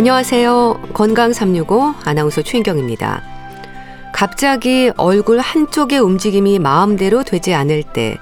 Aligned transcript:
안녕하세요. 0.00 0.80
건강 0.94 1.34
365 1.34 1.94
아나운서 2.06 2.40
최인경입니다. 2.40 3.22
갑자기 4.14 4.90
얼굴 4.96 5.40
한쪽의 5.40 5.98
움직임이 5.98 6.58
마음대로 6.58 7.22
되지 7.22 7.52
않을 7.52 7.82
때 7.82 8.16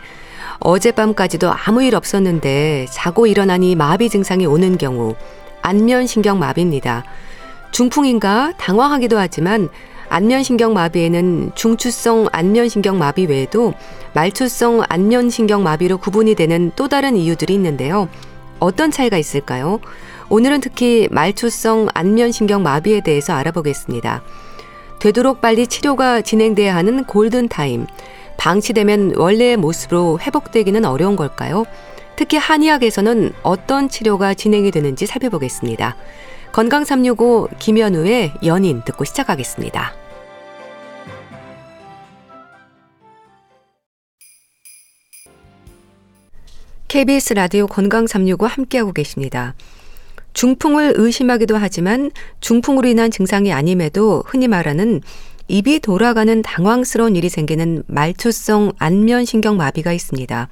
어젯밤까지도 0.58 1.52
아무 1.52 1.84
일 1.84 1.94
없었는데 1.94 2.86
자고 2.90 3.28
일어나니 3.28 3.76
마비 3.76 4.08
증상이 4.08 4.44
오는 4.44 4.76
경우 4.76 5.14
안면신경 5.62 6.40
마비입니다. 6.40 7.04
중풍인가 7.70 8.54
당황하기도 8.58 9.16
하지만 9.16 9.68
안면신경 10.08 10.72
마비에는 10.72 11.52
중추성 11.54 12.26
안면신경 12.32 12.98
마비 12.98 13.26
외에도 13.26 13.72
말초성 14.14 14.82
안면신경 14.88 15.62
마비로 15.62 15.98
구분이 15.98 16.34
되는 16.34 16.72
또 16.74 16.88
다른 16.88 17.16
이유들이 17.16 17.54
있는데요. 17.54 18.08
어떤 18.58 18.90
차이가 18.90 19.16
있을까요? 19.16 19.78
오늘은 20.30 20.60
특히 20.60 21.08
말초성 21.10 21.88
안면신경 21.94 22.62
마비에 22.62 23.00
대해서 23.00 23.32
알아보겠습니다. 23.32 24.22
되도록 24.98 25.40
빨리 25.40 25.66
치료가 25.66 26.20
진행돼야 26.20 26.74
하는 26.74 27.04
골든타임. 27.04 27.86
방치되면 28.36 29.14
원래의 29.16 29.56
모습으로 29.56 30.18
회복되기는 30.20 30.84
어려운 30.84 31.16
걸까요? 31.16 31.64
특히 32.16 32.36
한의학에서는 32.36 33.32
어떤 33.42 33.88
치료가 33.88 34.34
진행이 34.34 34.70
되는지 34.70 35.06
살펴보겠습니다. 35.06 35.96
건강 36.52 36.84
365 36.84 37.48
김현우의 37.58 38.34
연인 38.44 38.82
듣고 38.84 39.04
시작하겠습니다. 39.04 39.94
KBS 46.88 47.34
라디오 47.34 47.66
건강 47.66 48.06
365 48.06 48.46
함께하고 48.46 48.92
계십니다. 48.92 49.54
중풍을 50.38 50.92
의심하기도 50.94 51.56
하지만 51.56 52.12
중풍으로 52.38 52.86
인한 52.86 53.10
증상이 53.10 53.52
아님에도 53.52 54.22
흔히 54.24 54.46
말하는 54.46 55.00
입이 55.48 55.80
돌아가는 55.80 56.42
당황스러운 56.42 57.16
일이 57.16 57.28
생기는 57.28 57.82
말초성 57.88 58.74
안면신경 58.78 59.56
마비가 59.56 59.92
있습니다. 59.92 60.48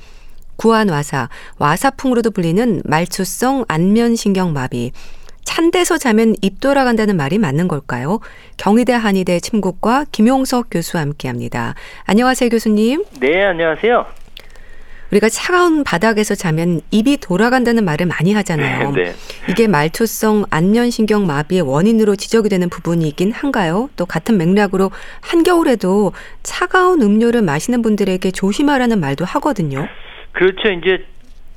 구안와사, 0.56 1.28
와사풍으로도 1.60 2.32
불리는 2.32 2.82
말초성 2.84 3.66
안면신경 3.68 4.52
마비. 4.52 4.90
찬 5.44 5.70
데서 5.70 5.98
자면 5.98 6.34
입 6.42 6.60
돌아간다는 6.60 7.16
말이 7.16 7.38
맞는 7.38 7.68
걸까요? 7.68 8.18
경희대 8.56 8.92
한의대 8.92 9.38
침국과 9.38 10.06
김용석 10.10 10.66
교수와 10.68 11.02
함께합니다. 11.02 11.76
안녕하세요, 12.06 12.50
교수님. 12.50 13.04
네, 13.20 13.44
안녕하세요. 13.44 14.25
우리가 15.16 15.28
차가운 15.28 15.84
바닥에서 15.84 16.34
자면 16.34 16.80
입이 16.90 17.18
돌아간다는 17.18 17.84
말을 17.84 18.06
많이 18.06 18.34
하잖아요. 18.34 18.90
네. 18.92 19.12
이게 19.48 19.66
말초성 19.68 20.44
안면신경 20.50 21.26
마비의 21.26 21.62
원인으로 21.62 22.16
지적이 22.16 22.48
되는 22.48 22.68
부분이 22.68 23.06
있긴 23.08 23.32
한가요? 23.32 23.88
또 23.96 24.04
같은 24.06 24.36
맥락으로 24.36 24.90
한겨울에도 25.22 26.12
차가운 26.42 27.02
음료를 27.02 27.42
마시는 27.42 27.82
분들에게 27.82 28.30
조심하라는 28.30 29.00
말도 29.00 29.24
하거든요. 29.24 29.88
그렇죠. 30.32 30.70
이제 30.70 31.04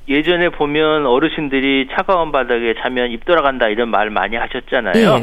예전에 0.07 0.49
보면 0.49 1.05
어르신들이 1.05 1.89
차가운 1.91 2.31
바닥에 2.31 2.75
자면 2.81 3.11
입 3.11 3.25
돌아간다 3.25 3.67
이런 3.67 3.89
말 3.89 4.09
많이 4.09 4.35
하셨잖아요. 4.37 5.19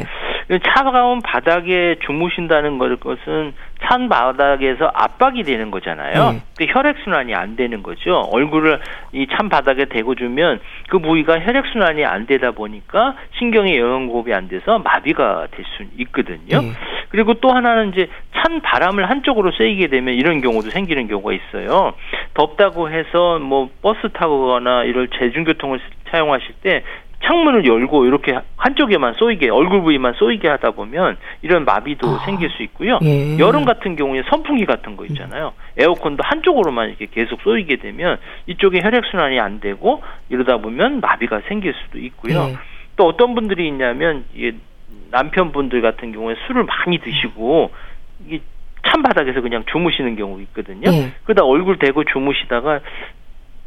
네. 0.49 0.59
차가운 0.75 1.21
바닥에 1.21 1.97
주무신다는 2.05 2.77
것은 2.77 3.53
찬 3.87 4.09
바닥에서 4.09 4.91
압박이 4.93 5.43
되는 5.43 5.71
거잖아요. 5.71 6.31
네. 6.31 6.41
그 6.57 6.65
혈액 6.67 6.97
순환이 7.03 7.33
안 7.33 7.55
되는 7.55 7.81
거죠. 7.83 8.21
얼굴을 8.31 8.79
이 9.13 9.25
찬 9.31 9.49
바닥에 9.49 9.85
대고 9.85 10.15
주면 10.15 10.59
그 10.89 10.99
부위가 10.99 11.39
혈액 11.39 11.65
순환이 11.71 12.03
안 12.05 12.25
되다 12.25 12.51
보니까 12.51 13.15
신경의 13.37 13.77
영양 13.77 14.07
공급이 14.07 14.33
안 14.33 14.47
돼서 14.47 14.79
마비가 14.79 15.47
될 15.51 15.65
수 15.77 15.83
있거든요. 15.99 16.61
네. 16.61 16.71
그리고 17.09 17.35
또 17.35 17.49
하나는 17.51 17.89
이제 17.93 18.09
찬 18.35 18.61
바람을 18.61 19.09
한쪽으로 19.09 19.51
쐬게 19.51 19.87
되면 19.87 20.13
이런 20.13 20.41
경우도 20.41 20.69
생기는 20.71 21.07
경우가 21.07 21.31
있어요. 21.33 21.93
덥다고 22.33 22.89
해서 22.89 23.39
뭐 23.39 23.69
버스 23.81 24.09
타거나 24.13 24.83
이런 24.83 25.07
대중교통을 25.09 25.79
사용하실 26.11 26.55
때 26.63 26.83
창문을 27.23 27.65
열고 27.65 28.05
이렇게 28.05 28.39
한쪽에만 28.57 29.15
쏘이게 29.15 29.49
얼굴 29.49 29.81
부위만 29.81 30.13
쏘이게 30.13 30.47
하다 30.47 30.71
보면 30.71 31.17
이런 31.41 31.65
마비도 31.65 32.07
아, 32.07 32.25
생길 32.25 32.49
수 32.51 32.63
있고요. 32.63 32.99
예. 33.03 33.37
여름 33.39 33.65
같은 33.65 33.95
경우에 33.95 34.23
선풍기 34.29 34.65
같은 34.65 34.95
거 34.95 35.05
있잖아요. 35.05 35.53
에어컨도 35.77 36.23
한쪽으로만 36.23 36.89
이렇게 36.89 37.07
계속 37.11 37.41
쏘이게 37.41 37.77
되면 37.77 38.17
이쪽에 38.45 38.81
혈액 38.81 39.05
순환이 39.05 39.39
안 39.39 39.59
되고 39.59 40.03
이러다 40.29 40.57
보면 40.57 41.01
마비가 41.01 41.41
생길 41.47 41.73
수도 41.73 41.97
있고요. 41.99 42.49
예. 42.51 42.57
또 42.95 43.05
어떤 43.05 43.35
분들이 43.35 43.67
있냐면 43.67 44.25
이게 44.33 44.55
남편분들 45.11 45.81
같은 45.81 46.11
경우에 46.11 46.35
술을 46.47 46.63
많이 46.63 46.99
드시고 46.99 47.71
이게 48.27 48.41
찬 48.85 49.01
바닥에서 49.01 49.41
그냥 49.41 49.63
주무시는 49.69 50.15
경우 50.15 50.39
있거든요. 50.41 50.89
예. 50.91 51.11
그러다 51.23 51.43
얼굴 51.43 51.77
대고 51.77 52.03
주무시다가 52.05 52.79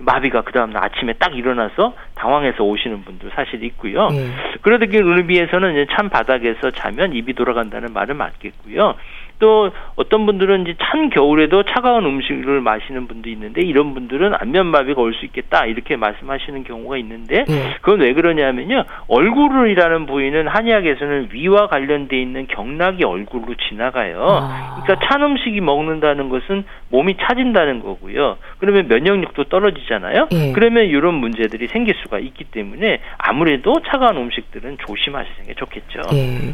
마비가 0.01 0.43
그 0.43 0.53
다음날 0.53 0.85
아침에 0.85 1.15
딱 1.15 1.37
일어나서 1.37 1.95
당황해서 2.15 2.65
오시는 2.65 3.05
분들 3.05 3.31
사실 3.35 3.63
있고요. 3.65 4.09
네. 4.09 4.31
그러기 4.63 4.97
의미에서는 4.97 5.73
이제 5.73 5.87
찬 5.95 6.09
바닥에서 6.09 6.71
자면 6.73 7.13
입이 7.13 7.35
돌아간다는 7.35 7.93
말은 7.93 8.17
맞겠고요. 8.17 8.95
또 9.41 9.73
어떤 9.97 10.27
분들은 10.27 10.63
이제 10.63 10.77
찬 10.81 11.11
겨울에도 11.11 11.65
차가운 11.65 12.05
음식을 12.05 12.61
마시는 12.61 13.09
분도 13.09 13.29
있는데 13.31 13.63
이런 13.63 13.95
분들은 13.95 14.35
안면마비가 14.35 15.01
올 15.01 15.11
수 15.11 15.25
있겠다 15.25 15.67
이렇게 15.67 15.97
말씀하시는 15.97 16.63
경우가 16.63 16.97
있는데 16.99 17.45
네. 17.49 17.75
그건 17.81 18.01
왜 18.01 18.13
그러냐면요 18.13 18.85
얼굴이라는 19.09 20.07
부위는 20.07 20.47
한의학에서는 20.47 21.31
위와 21.33 21.67
관련돼 21.67 22.21
있는 22.21 22.47
경락이 22.47 23.03
얼굴로 23.05 23.55
지나가요. 23.69 24.25
아. 24.43 24.83
그러니까 24.85 25.09
찬 25.09 25.23
음식이 25.23 25.61
먹는다는 25.61 26.29
것은 26.29 26.65
몸이 26.91 27.17
차진다는 27.21 27.81
거고요. 27.81 28.37
그러면 28.59 28.87
면역력도 28.89 29.45
떨어지잖아요. 29.45 30.29
네. 30.31 30.53
그러면 30.53 30.85
이런 30.85 31.15
문제들이 31.15 31.67
생길 31.69 31.95
수가 32.03 32.19
있기 32.21 32.45
때문에 32.45 33.01
아무래도 33.19 33.75
차가운 33.91 34.17
음식들은 34.19 34.79
조심하시는 34.87 35.47
게 35.47 35.55
좋겠죠. 35.55 36.03
네. 36.13 36.53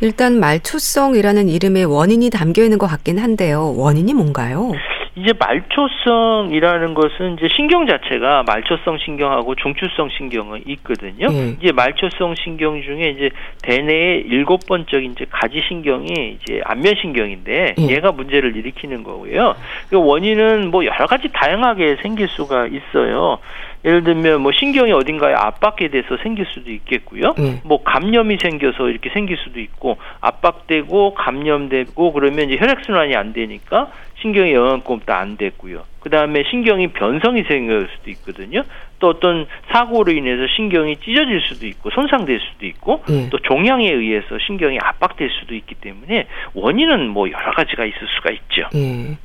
일단 0.00 0.38
말초성이라는 0.38 1.48
이름의 1.48 1.84
원인이 1.86 2.30
담겨 2.30 2.62
있는 2.62 2.78
것 2.78 2.86
같긴 2.86 3.18
한데요. 3.18 3.74
원인이 3.76 4.14
뭔가요? 4.14 4.72
이제 5.20 5.32
말초성이라는 5.38 6.94
것은 6.94 7.34
이제 7.34 7.48
신경 7.56 7.86
자체가 7.86 8.44
말초성 8.46 8.98
신경하고 8.98 9.56
중추성 9.56 10.10
신경은 10.16 10.62
있거든요. 10.66 11.28
네. 11.28 11.56
이제 11.60 11.72
말초성 11.72 12.36
신경 12.36 12.80
중에 12.80 13.10
이제 13.10 13.30
대뇌의 13.62 14.24
일곱 14.26 14.66
번째 14.66 14.98
이제 14.98 15.26
가지 15.28 15.62
신경이 15.66 16.38
이제 16.40 16.60
안면 16.64 16.94
신경인데 17.00 17.74
네. 17.76 17.88
얘가 17.90 18.12
문제를 18.12 18.56
일으키는 18.56 19.02
거고요. 19.02 19.56
그 19.90 19.96
원인은 19.96 20.70
뭐 20.70 20.84
여러 20.84 21.06
가지 21.06 21.28
다양하게 21.32 21.96
생길 22.02 22.28
수가 22.28 22.68
있어요. 22.68 23.38
예를 23.84 24.02
들면 24.02 24.40
뭐 24.42 24.52
신경이 24.52 24.92
어딘가에 24.92 25.34
압박이 25.34 25.90
돼서 25.90 26.16
생길 26.22 26.46
수도 26.46 26.70
있겠고요. 26.70 27.34
네. 27.38 27.60
뭐 27.64 27.82
감염이 27.82 28.38
생겨서 28.40 28.88
이렇게 28.88 29.08
생길 29.10 29.36
수도 29.36 29.60
있고 29.60 29.98
압박되고 30.20 31.14
감염되고 31.14 32.12
그러면 32.12 32.50
이제 32.50 32.56
혈액 32.58 32.84
순환이 32.84 33.14
안 33.14 33.32
되니까 33.32 33.90
신경의 34.20 34.54
영양공급도 34.54 35.12
안 35.12 35.36
됐고요. 35.36 35.84
그 36.00 36.10
다음에 36.10 36.42
신경이 36.50 36.88
변성이 36.88 37.44
생길 37.44 37.88
수도 37.96 38.10
있거든요. 38.10 38.62
또 38.98 39.08
어떤 39.08 39.46
사고로 39.72 40.12
인해서 40.12 40.46
신경이 40.56 40.96
찢어질 40.96 41.40
수도 41.42 41.66
있고 41.66 41.90
손상될 41.90 42.40
수도 42.40 42.66
있고 42.66 43.02
네. 43.08 43.28
또 43.30 43.38
종양에 43.38 43.90
의해서 43.90 44.38
신경이 44.46 44.78
압박될 44.80 45.30
수도 45.40 45.54
있기 45.54 45.74
때문에 45.76 46.26
원인은 46.54 47.08
뭐 47.08 47.30
여러 47.30 47.52
가지가 47.52 47.84
있을 47.84 47.98
수가 48.16 48.30
있죠. 48.30 48.68
네. 48.72 49.18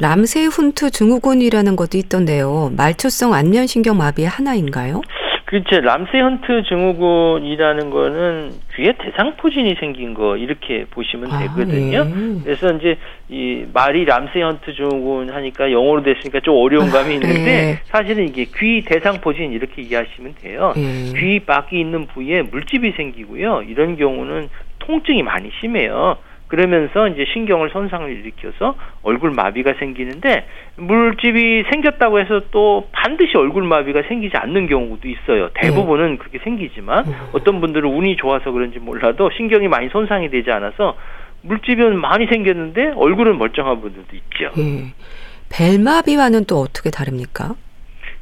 람세 0.00 0.46
훈트 0.46 0.90
증후군이라는 0.90 1.76
것도 1.76 1.96
있던데요. 1.98 2.72
말초성 2.76 3.34
안면신경 3.34 3.96
마비의 3.96 4.28
하나인가요? 4.28 5.00
그렇죠. 5.52 5.82
람세 5.82 6.18
헌트 6.18 6.62
증후군이라는 6.62 7.90
거는 7.90 8.52
귀에 8.74 8.94
대상포진이 8.96 9.74
생긴 9.78 10.14
거 10.14 10.38
이렇게 10.38 10.86
보시면 10.86 11.30
아, 11.30 11.40
되거든요. 11.40 12.00
아, 12.00 12.04
네. 12.04 12.40
그래서 12.42 12.72
이제 12.72 12.96
이 13.28 13.66
말이 13.70 14.06
람세 14.06 14.40
헌트 14.40 14.74
증후군 14.74 15.28
하니까 15.28 15.70
영어로 15.70 16.04
됐으니까 16.04 16.40
좀 16.40 16.56
어려운 16.56 16.88
감이 16.90 17.16
있는데 17.16 17.44
네. 17.44 17.80
사실은 17.84 18.26
이게 18.26 18.46
귀 18.56 18.82
대상포진 18.82 19.52
이렇게 19.52 19.82
이해하시면 19.82 20.36
돼요. 20.40 20.72
네. 20.74 21.12
귀 21.20 21.40
밖에 21.40 21.78
있는 21.78 22.06
부위에 22.06 22.40
물집이 22.40 22.92
생기고요. 22.92 23.64
이런 23.68 23.98
경우는 23.98 24.48
통증이 24.78 25.22
많이 25.22 25.50
심해요. 25.60 26.16
그러면서 26.52 27.08
이제 27.08 27.24
신경을 27.32 27.70
손상을 27.70 28.10
일으켜서 28.10 28.76
얼굴 29.02 29.30
마비가 29.30 29.72
생기는데 29.78 30.46
물집이 30.76 31.64
생겼다고 31.70 32.20
해서 32.20 32.42
또 32.50 32.88
반드시 32.92 33.38
얼굴 33.38 33.62
마비가 33.62 34.02
생기지 34.06 34.36
않는 34.36 34.66
경우도 34.66 35.08
있어요. 35.08 35.48
대부분은 35.54 36.10
네. 36.10 36.16
그렇게 36.18 36.40
생기지만 36.44 37.06
음. 37.06 37.14
어떤 37.32 37.62
분들은 37.62 37.88
운이 37.88 38.16
좋아서 38.16 38.52
그런지 38.52 38.80
몰라도 38.80 39.30
신경이 39.34 39.68
많이 39.68 39.88
손상이 39.88 40.28
되지 40.28 40.50
않아서 40.50 40.94
물집은 41.40 41.98
많이 41.98 42.26
생겼는데 42.26 42.92
얼굴은 42.96 43.38
멀쩡한 43.38 43.80
분들도 43.80 44.14
있죠. 44.14 44.50
네. 44.54 44.92
벨마비와는 45.48 46.44
또 46.44 46.58
어떻게 46.58 46.90
다릅니까? 46.90 47.54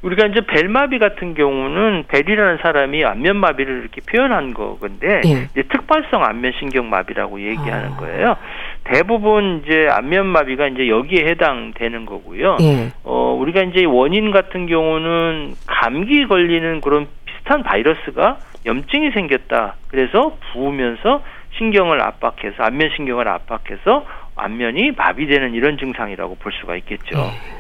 우리가 0.03 0.27
이제 0.27 0.41
벨마비 0.41 0.99
같은 0.99 1.35
경우는 1.35 2.05
벨이라는 2.09 2.59
사람이 2.63 3.05
안면마비를 3.05 3.81
이렇게 3.81 4.01
표현한 4.01 4.55
거건데 4.55 5.21
예. 5.27 5.49
이제 5.51 5.63
특발성 5.69 6.25
안면신경마비라고 6.25 7.41
얘기하는 7.41 7.93
아. 7.93 7.97
거예요. 7.97 8.37
대부분 8.85 9.63
이제 9.63 9.89
안면마비가 9.91 10.69
이제 10.69 10.89
여기에 10.89 11.27
해당되는 11.27 12.07
거고요. 12.07 12.57
예. 12.63 12.93
어 13.05 13.37
우리가 13.39 13.63
이제 13.63 13.85
원인 13.85 14.31
같은 14.31 14.67
경우는 14.67 15.55
감기 15.67 16.27
걸리는 16.27 16.81
그런 16.81 17.07
비슷한 17.27 17.63
바이러스가 17.63 18.39
염증이 18.65 19.11
생겼다. 19.11 19.75
그래서 19.89 20.37
부으면서 20.53 21.23
신경을 21.59 22.01
압박해서 22.01 22.63
안면 22.63 22.91
신경을 22.97 23.29
압박해서 23.29 24.07
안면이 24.35 24.93
마비되는 24.93 25.53
이런 25.53 25.77
증상이라고 25.77 26.37
볼 26.37 26.53
수가 26.53 26.77
있겠죠. 26.77 27.17
네. 27.17 27.60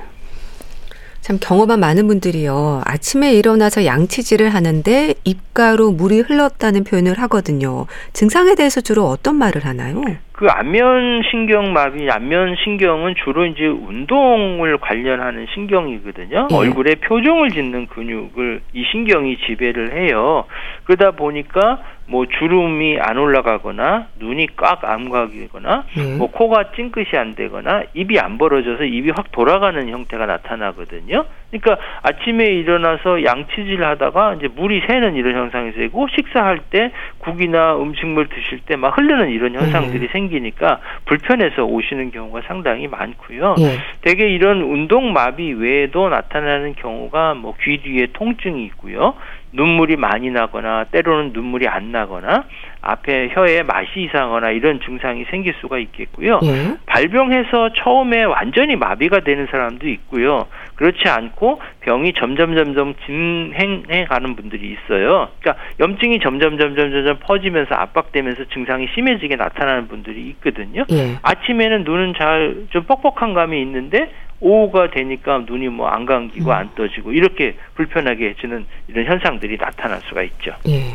참 1.20 1.38
경험한 1.40 1.78
많은 1.81 2.06
분들이요. 2.06 2.82
아침에 2.84 3.34
일어나서 3.34 3.84
양치질을 3.84 4.55
하는데 4.55 5.14
입가로 5.25 5.93
물이 5.93 6.20
흘렀다는 6.20 6.84
표현을 6.84 7.19
하거든요. 7.20 7.87
증상에 8.12 8.55
대해서 8.55 8.81
주로 8.81 9.06
어떤 9.08 9.37
말을 9.37 9.64
하나요? 9.64 10.02
그 10.40 10.46
안면 10.48 11.20
신경 11.31 11.75
마비, 11.75 12.10
안면 12.10 12.56
신경은 12.64 13.14
주로 13.22 13.44
이제 13.44 13.66
운동을 13.66 14.78
관련하는 14.78 15.46
신경이거든요. 15.52 16.48
네. 16.48 16.56
얼굴에 16.56 16.94
표정을 16.94 17.50
짓는 17.50 17.88
근육을 17.88 18.62
이 18.72 18.84
신경이 18.90 19.37
지배를 19.37 19.92
해요. 19.92 20.46
그러다 20.84 21.10
보니까 21.10 21.81
뭐 22.06 22.25
주름이 22.25 23.00
안 23.00 23.19
올라가거나 23.19 24.06
눈이 24.19 24.56
꽉 24.56 24.82
암각이거나 24.82 25.84
네. 25.94 26.16
뭐 26.16 26.31
코가 26.31 26.72
찡긋이 26.75 27.19
안 27.19 27.34
되거나 27.34 27.82
입이 27.93 28.19
안 28.19 28.38
벌어져서 28.38 28.84
입이 28.84 29.10
확 29.14 29.31
돌아가는 29.32 29.86
형태가 29.86 30.25
나타나거든요. 30.25 31.26
그러니까 31.50 31.79
아침에 32.02 32.47
일어나서 32.47 33.25
양치질 33.25 33.85
하다가 33.85 34.35
이제 34.35 34.49
물이 34.49 34.82
새는 34.87 35.14
이런 35.14 35.35
현상이 35.35 35.73
생기고 35.73 36.08
식사할 36.08 36.61
때 36.70 36.91
국이나 37.19 37.76
음식물 37.76 38.29
드실 38.29 38.61
때막 38.67 38.97
흐르는 38.97 39.31
이런 39.31 39.55
현상들이 39.55 40.06
네. 40.06 40.08
생기니까 40.12 40.81
불편해서 41.05 41.64
오시는 41.64 42.11
경우가 42.11 42.43
상당히 42.47 42.88
많고요. 42.88 43.55
네. 43.58 43.79
대개 44.02 44.29
이런 44.29 44.62
운동 44.62 45.12
마비 45.12 45.52
외에도 45.52 46.08
나타나는 46.08 46.75
경우가 46.75 47.35
뭐 47.35 47.55
귀 47.61 47.79
뒤에 47.79 48.08
통증이 48.12 48.64
있고요. 48.67 49.14
눈물이 49.52 49.97
많이 49.97 50.31
나거나 50.31 50.85
때로는 50.85 51.32
눈물이 51.32 51.67
안 51.69 51.93
나거나 51.93 52.44
앞에 52.82 53.31
혀에 53.32 53.62
맛이 53.62 54.02
이상하거나 54.02 54.50
이런 54.50 54.81
증상이 54.81 55.25
생길 55.31 55.55
수가 55.61 55.79
있겠고요. 55.79 56.41
예. 56.44 56.76
발병해서 56.87 57.73
처음에 57.75 58.25
완전히 58.25 58.76
마비가 58.76 59.20
되는 59.20 59.47
사람도 59.50 59.88
있고요. 59.88 60.47
그렇지 60.76 61.08
않고 61.08 61.61
병이 61.81 62.14
점점 62.14 62.56
점점 62.56 62.94
진행해 63.05 64.06
가는 64.06 64.35
분들이 64.35 64.73
있어요. 64.73 65.29
그러니까 65.41 65.62
염증이 65.79 66.20
점점 66.20 66.56
점점 66.58 66.91
점점 66.91 67.19
퍼지면서 67.20 67.75
압박되면서 67.75 68.44
증상이 68.55 68.88
심해지게 68.94 69.37
나타나는 69.37 69.88
분들이 69.88 70.29
있거든요. 70.31 70.85
예. 70.91 71.19
아침에는 71.23 71.85
눈은 71.85 72.14
잘 72.17 72.61
좀 72.70 72.85
뻑뻑한 72.85 73.35
감이 73.35 73.61
있는데 73.62 74.11
오후가 74.40 74.90
되니까 74.90 75.44
눈이 75.46 75.69
뭐 75.69 75.88
안 75.88 76.06
감기고 76.06 76.50
음. 76.50 76.52
안 76.52 76.75
떠지고 76.75 77.12
이렇게 77.12 77.56
불편하게 77.75 78.31
해지는 78.31 78.64
이런 78.88 79.04
현상들이 79.06 79.56
나타날 79.58 80.00
수가 80.08 80.22
있죠. 80.22 80.52
예. 80.69 80.94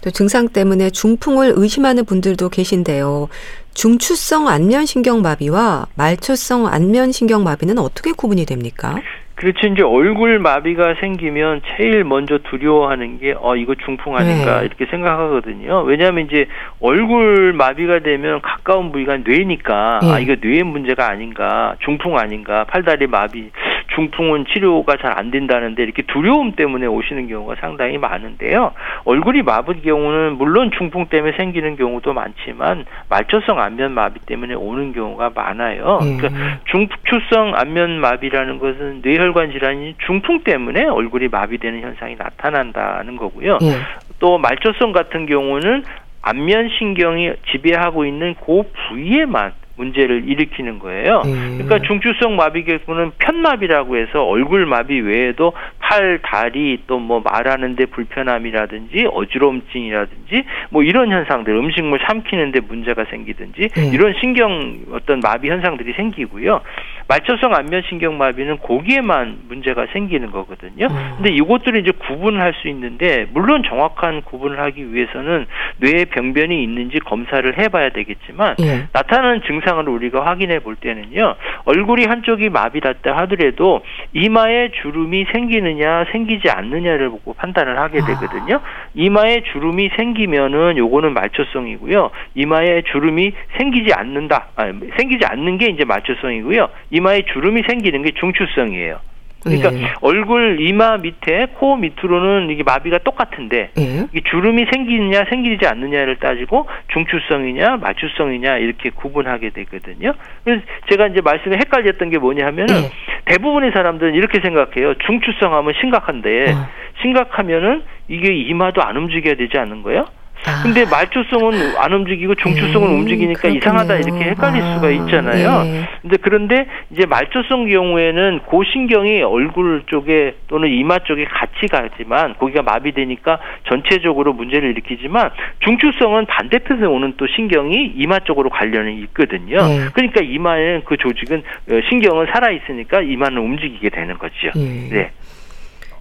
또 0.00 0.10
증상 0.10 0.48
때문에 0.48 0.90
중풍을 0.90 1.54
의심하는 1.56 2.04
분들도 2.04 2.48
계신데요. 2.48 3.28
중추성 3.74 4.48
안면신경마비와 4.48 5.86
말초성 5.96 6.66
안면신경마비는 6.68 7.78
어떻게 7.78 8.12
구분이 8.12 8.46
됩니까? 8.46 9.00
그렇죠. 9.38 9.68
이제 9.68 9.82
얼굴 9.82 10.40
마비가 10.40 10.94
생기면 10.94 11.60
제일 11.76 12.02
먼저 12.02 12.38
두려워하는 12.38 13.20
게, 13.20 13.36
어, 13.38 13.54
이거 13.54 13.76
중풍 13.76 14.16
아닌가, 14.16 14.58
네. 14.58 14.66
이렇게 14.66 14.86
생각하거든요. 14.86 15.82
왜냐하면 15.82 16.26
이제 16.26 16.48
얼굴 16.80 17.52
마비가 17.52 18.00
되면 18.00 18.40
가까운 18.42 18.90
부위가 18.90 19.18
뇌니까, 19.18 20.00
네. 20.02 20.12
아, 20.12 20.18
이거 20.18 20.34
뇌의 20.40 20.64
문제가 20.64 21.08
아닌가, 21.08 21.76
중풍 21.84 22.18
아닌가, 22.18 22.64
팔다리 22.64 23.06
마비, 23.06 23.50
중풍은 23.94 24.46
치료가 24.46 24.96
잘 24.96 25.18
안 25.18 25.30
된다는데 25.32 25.82
이렇게 25.82 26.02
두려움 26.02 26.52
때문에 26.52 26.86
오시는 26.86 27.26
경우가 27.26 27.56
상당히 27.60 27.98
많은데요. 27.98 28.72
얼굴이 29.04 29.42
마비 29.42 29.80
경우는 29.82 30.36
물론 30.36 30.70
중풍 30.70 31.06
때문에 31.06 31.36
생기는 31.36 31.76
경우도 31.76 32.12
많지만 32.12 32.84
말초성 33.08 33.58
안면 33.58 33.92
마비 33.92 34.20
때문에 34.20 34.54
오는 34.54 34.92
경우가 34.92 35.32
많아요. 35.34 35.98
음. 36.02 36.18
그러니까 36.18 36.58
중추성 36.66 37.54
안면 37.56 37.98
마비라는 38.00 38.58
것은 38.58 39.00
뇌혈관 39.02 39.50
질환이 39.50 39.96
중풍 40.06 40.44
때문에 40.44 40.84
얼굴이 40.84 41.28
마비되는 41.28 41.80
현상이 41.80 42.14
나타난다는 42.16 43.16
거고요. 43.16 43.54
음. 43.54 43.82
또 44.20 44.38
말초성 44.38 44.92
같은 44.92 45.26
경우는 45.26 45.82
안면 46.22 46.68
신경이 46.78 47.32
지배하고 47.50 48.04
있는 48.04 48.34
그 48.44 48.62
부위에만 48.88 49.52
문제를 49.78 50.28
일으키는 50.28 50.78
거예요. 50.80 51.22
음. 51.24 51.58
그러니까 51.58 51.86
중추성 51.86 52.36
마비계구는 52.36 53.12
편마비라고 53.18 53.96
해서 53.96 54.24
얼굴 54.24 54.66
마비 54.66 55.00
외에도 55.00 55.52
팔, 55.88 56.20
다리 56.22 56.82
또 56.86 56.98
뭐 56.98 57.20
말하는데 57.20 57.86
불편함이라든지 57.86 59.08
어지러움증이라든지 59.12 60.44
뭐 60.70 60.82
이런 60.82 61.10
현상들 61.10 61.54
음식물 61.54 62.00
삼키는데 62.06 62.60
문제가 62.60 63.04
생기든지 63.04 63.68
음. 63.78 63.90
이런 63.94 64.14
신경 64.20 64.80
어떤 64.92 65.20
마비 65.20 65.48
현상들이 65.48 65.92
생기고요. 65.94 66.60
말초성 67.08 67.54
안면 67.54 67.82
신경 67.88 68.18
마비는 68.18 68.58
고기에만 68.58 69.38
문제가 69.48 69.86
생기는 69.92 70.30
거거든요. 70.30 70.86
음. 70.86 71.12
근데 71.16 71.30
이것들을 71.30 71.80
이제 71.80 71.92
구분을 71.92 72.40
할 72.40 72.48
수 72.58 72.66
있는데 72.68 73.26
물론 73.32 73.62
정확한 73.62 74.22
구분을 74.22 74.58
하기 74.58 74.92
위해서는 74.92 75.46
뇌에 75.76 76.06
병변이 76.06 76.60
있는지 76.64 76.98
검사를 76.98 77.56
해봐야 77.56 77.90
되겠지만 77.90 78.56
예. 78.60 78.88
나타나는 78.92 79.42
증상을 79.42 79.86
우리가 79.88 80.26
확인해 80.26 80.58
볼 80.58 80.74
때는요 80.74 81.36
얼굴이 81.66 82.06
한쪽이 82.06 82.48
마비됐다 82.48 83.16
하더라도 83.18 83.82
이마에 84.12 84.72
주름이 84.82 85.26
생기 85.32 85.60
느냐 85.78 86.04
생기지 86.10 86.50
않느냐를 86.50 87.10
보고 87.10 87.32
판단을 87.34 87.78
하게 87.78 88.00
아. 88.02 88.06
되거든요. 88.06 88.56
아. 88.56 88.88
이마에 88.94 89.42
주름이 89.52 89.90
생기면은 89.96 90.76
요거는 90.76 91.14
말초성이고요. 91.14 92.10
이마에 92.34 92.82
주름이 92.82 93.32
생기지 93.56 93.94
않는다, 93.94 94.48
아니, 94.56 94.80
생기지 94.98 95.24
않는 95.24 95.58
게 95.58 95.66
이제 95.66 95.84
말초성이고요. 95.84 96.68
이마에 96.90 97.22
주름이 97.32 97.62
생기는 97.68 98.02
게 98.02 98.10
중추성이에요. 98.10 98.98
그러니까 99.42 99.72
예. 99.74 99.92
얼굴 100.00 100.58
이마 100.60 100.96
밑에 100.96 101.46
코 101.54 101.76
밑으로는 101.76 102.50
이게 102.50 102.62
마비가 102.62 102.98
똑같은데 102.98 103.70
예. 103.78 104.06
이 104.12 104.22
주름이 104.22 104.66
생기느냐 104.72 105.24
생기지 105.30 105.66
않느냐를 105.66 106.16
따지고 106.16 106.66
중추성이냐 106.92 107.76
마추성이냐 107.76 108.58
이렇게 108.58 108.90
구분하게 108.90 109.50
되거든요. 109.50 110.12
그래서 110.44 110.62
제가 110.90 111.08
이제 111.08 111.20
말씀에 111.20 111.56
헷갈렸던 111.56 112.10
게 112.10 112.18
뭐냐면은 112.18 112.74
예. 112.74 112.90
대부분의 113.26 113.72
사람들은 113.72 114.14
이렇게 114.14 114.40
생각해요. 114.40 114.94
중추성 115.06 115.54
하면 115.54 115.72
심각한데 115.80 116.52
어. 116.52 116.68
심각하면은 117.02 117.82
이게 118.08 118.34
이마도 118.34 118.82
안 118.82 118.96
움직여야 118.96 119.34
되지 119.34 119.58
않는 119.58 119.82
거예요? 119.82 120.06
아. 120.46 120.62
근데 120.62 120.84
말초성은 120.84 121.76
안 121.76 121.92
움직이고 121.92 122.34
중추성은 122.34 122.88
음, 122.88 123.00
움직이니까 123.00 123.40
그렇군요. 123.40 123.58
이상하다 123.58 123.96
이렇게 123.96 124.24
헷갈릴 124.30 124.62
아, 124.62 124.74
수가 124.74 124.90
있잖아요. 124.90 125.62
네. 125.64 125.88
근데 126.02 126.16
그런데 126.20 126.66
이제 126.90 127.06
말초성 127.06 127.68
경우에는 127.68 128.40
고신경이 128.46 129.22
얼굴 129.22 129.82
쪽에 129.86 130.36
또는 130.48 130.70
이마 130.70 130.98
쪽에 131.00 131.24
같이 131.24 131.66
가지만 131.66 132.34
거기가 132.38 132.62
마비되니까 132.62 133.38
전체적으로 133.68 134.32
문제를 134.32 134.70
일으키지만 134.70 135.30
중추성은 135.60 136.26
반대편에 136.26 136.86
오는 136.86 137.14
또 137.16 137.26
신경이 137.26 137.94
이마 137.96 138.20
쪽으로 138.20 138.50
관련이 138.50 139.00
있거든요. 139.02 139.66
네. 139.66 139.86
그러니까 139.92 140.20
이마에 140.22 140.82
그 140.84 140.96
조직은 140.96 141.42
어, 141.70 141.80
신경은 141.88 142.26
살아 142.32 142.50
있으니까 142.50 143.00
이마는 143.02 143.38
움직이게 143.38 143.90
되는 143.90 144.16
거죠. 144.18 144.50
네. 144.54 144.88
네. 144.90 145.10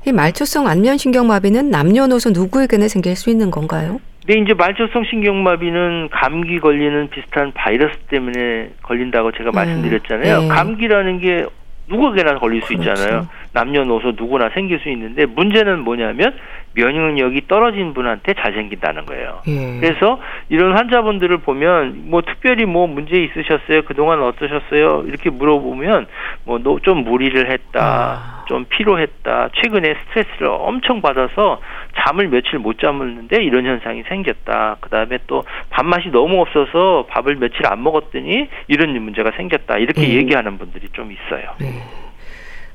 이 0.06 0.12
말초성 0.14 0.68
안면신경마비는 0.68 1.70
남녀노소 1.70 2.30
누구에게나 2.30 2.88
생길 2.88 3.16
수 3.18 3.30
있는 3.30 3.52
건가요? 3.52 4.00
근데 4.28 4.42
이제 4.42 4.54
말초성 4.54 5.06
신경마비는 5.06 6.10
감기 6.12 6.60
걸리는 6.60 7.10
비슷한 7.10 7.54
바이러스 7.54 7.98
때문에 8.10 8.72
걸린다고 8.84 9.32
제가 9.32 9.52
음, 9.52 9.56
말씀드렸잖아요. 9.56 10.42
네. 10.42 10.48
감기라는 10.50 11.20
게 11.22 11.46
누구에게나 11.88 12.38
걸릴 12.38 12.62
수 12.64 12.76
그렇죠. 12.76 12.92
있잖아요. 12.92 13.28
남녀노소 13.54 14.14
누구나 14.18 14.50
생길 14.50 14.80
수 14.80 14.90
있는데 14.90 15.26
문제는 15.26 15.80
뭐냐면 15.80 16.34
면역력이 16.74 17.48
떨어진 17.48 17.94
분한테 17.94 18.34
잘 18.36 18.54
생긴다는 18.54 19.06
거예요. 19.08 19.42
예. 19.48 19.80
그래서 19.80 20.20
이런 20.50 20.78
환자분들을 20.78 21.40
보면 21.40 22.04
뭐 22.10 22.22
특별히 22.22 22.66
뭐 22.66 22.86
문제 22.86 23.18
있으셨어요? 23.24 23.82
그동안 23.86 24.22
어떠셨어요? 24.22 25.06
이렇게 25.08 25.30
물어보면 25.30 26.08
뭐 26.46 26.60
좀 26.84 27.04
무리를 27.04 27.50
했다. 27.52 27.80
아. 27.82 28.46
좀 28.48 28.66
피로했다. 28.70 29.50
최근에 29.56 29.96
스트레스를 30.08 30.48
엄청 30.48 31.02
받아서 31.02 31.60
잠을 31.98 32.28
며칠 32.30 32.60
못 32.60 32.80
잠았는데 32.80 33.44
이런 33.44 33.66
현상이 33.66 34.04
생겼다. 34.04 34.78
그다음에 34.80 35.18
또 35.28 35.44
밥맛이 35.70 36.10
너무 36.12 36.40
없어서 36.42 37.08
밥을 37.10 37.36
며칠 37.36 37.66
안 37.68 37.84
먹었더니 37.84 38.48
이런 38.68 39.02
문제가 39.02 39.32
생겼다. 39.32 39.78
이렇게 39.80 40.02
예. 40.04 40.14
얘기하는 40.16 40.58
분들이 40.58 40.88
좀 40.94 41.12
있어요. 41.12 41.50
네. 41.60 41.82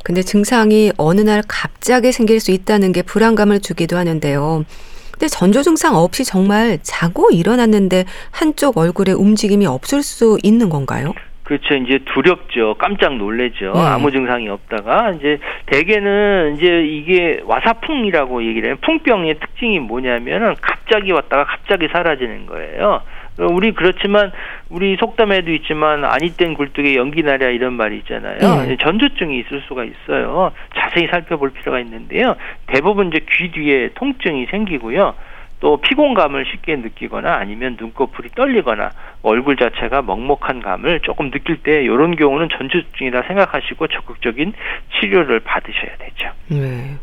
근데 0.02 0.23
증상이 0.23 0.92
어느 0.99 1.21
날 1.21 1.42
갑자기 1.47 2.12
생길 2.12 2.40
수 2.40 2.50
있다는 2.50 2.92
게 2.92 3.02
불안감을 3.02 3.61
주기도 3.61 3.97
하는데요. 3.97 4.64
근데 5.12 5.28
전조 5.28 5.62
증상 5.62 5.94
없이 5.94 6.25
정말 6.25 6.78
자고 6.82 7.30
일어났는데 7.30 8.04
한쪽 8.30 8.76
얼굴에 8.78 9.12
움직임이 9.12 9.66
없을 9.66 10.02
수 10.02 10.38
있는 10.42 10.68
건가요? 10.68 11.12
그렇죠. 11.44 11.75
이제 11.75 11.99
두렵죠. 12.14 12.76
깜짝 12.78 13.16
놀래죠. 13.16 13.73
네. 13.75 13.80
아무 13.80 14.11
증상이 14.11 14.49
없다가 14.49 15.11
이제 15.11 15.38
대개는 15.66 16.56
이제 16.56 16.82
이게 16.87 17.40
와사풍이라고 17.44 18.44
얘기를 18.47 18.71
해요. 18.71 18.76
풍병의 18.82 19.38
특징이 19.38 19.78
뭐냐면은 19.80 20.54
갑자기 20.61 21.12
왔다가 21.12 21.44
갑자기 21.44 21.88
사라지는 21.92 22.47
거예요. 22.47 23.02
우리 23.39 23.73
그렇지만 23.73 24.33
우리 24.69 24.97
속담에도 24.97 25.53
있지만 25.53 26.05
아니 26.05 26.37
땐 26.37 26.55
굴뚝에 26.55 26.97
연기 26.97 27.23
나랴 27.23 27.49
이런 27.51 27.75
말이 27.75 27.99
있잖아요. 27.99 28.67
네. 28.67 28.77
전조증이 28.77 29.39
있을 29.41 29.62
수가 29.67 29.85
있어요. 29.85 30.53
자세히 30.77 31.07
살펴볼 31.09 31.51
필요가 31.51 31.81
있는데요. 31.81 32.37
대부분 32.67 33.09
이제 33.09 33.25
귀 33.31 33.51
뒤에 33.51 33.91
통증이 33.95 34.47
생기고요. 34.47 35.15
또 35.61 35.77
피곤감을 35.77 36.45
쉽게 36.47 36.75
느끼거나 36.75 37.35
아니면 37.35 37.77
눈꺼풀이 37.79 38.31
떨리거나 38.35 38.91
얼굴 39.23 39.57
자체가 39.57 40.03
먹먹한 40.03 40.61
감을 40.61 41.01
조금 41.01 41.31
느낄 41.31 41.62
때 41.62 41.85
이런 41.85 42.17
경우는 42.17 42.49
전조증이라 42.49 43.23
생각하시고 43.29 43.87
적극적인 43.87 44.55
치료를 44.95 45.39
받으셔야 45.41 45.97
되죠. 45.99 46.31
네. 46.49 46.97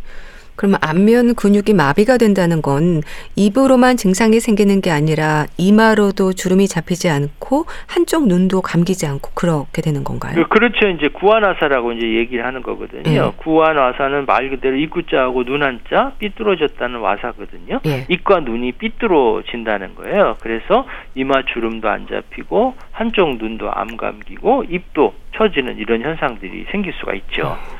그러면 0.59 0.77
안면 0.81 1.35
근육이 1.35 1.73
마비가 1.73 2.17
된다는 2.17 2.61
건 2.61 3.01
입으로만 3.37 3.95
증상이 3.95 4.41
생기는 4.41 4.81
게 4.81 4.91
아니라 4.91 5.45
이마로도 5.57 6.33
주름이 6.33 6.67
잡히지 6.67 7.09
않고 7.09 7.63
한쪽 7.87 8.27
눈도 8.27 8.61
감기지 8.61 9.07
않고 9.07 9.31
그렇게 9.35 9.81
되는 9.81 10.03
건가요? 10.03 10.35
그, 10.35 10.49
그렇죠. 10.49 10.89
이제 10.89 11.07
구안화사라고 11.07 11.93
이제 11.93 12.13
얘기를 12.13 12.45
하는 12.45 12.61
거거든요. 12.61 13.03
네. 13.03 13.31
구안화사는 13.37 14.25
말 14.25 14.49
그대로 14.49 14.75
입구자하고 14.75 15.45
눈 15.45 15.63
한자 15.63 16.11
삐뚤어졌다는 16.19 16.99
와사거든요. 16.99 17.79
네. 17.85 18.05
입과 18.09 18.41
눈이 18.41 18.73
삐뚤어진다는 18.73 19.95
거예요. 19.95 20.35
그래서 20.41 20.85
이마 21.15 21.45
주름도 21.45 21.87
안 21.87 22.05
잡히고 22.05 22.75
한쪽 22.91 23.37
눈도 23.37 23.71
암 23.71 23.95
감기고 23.95 24.65
입도 24.69 25.13
처지는 25.37 25.77
이런 25.77 26.01
현상들이 26.01 26.65
생길 26.69 26.91
수가 26.99 27.13
있죠. 27.13 27.43
네. 27.43 27.78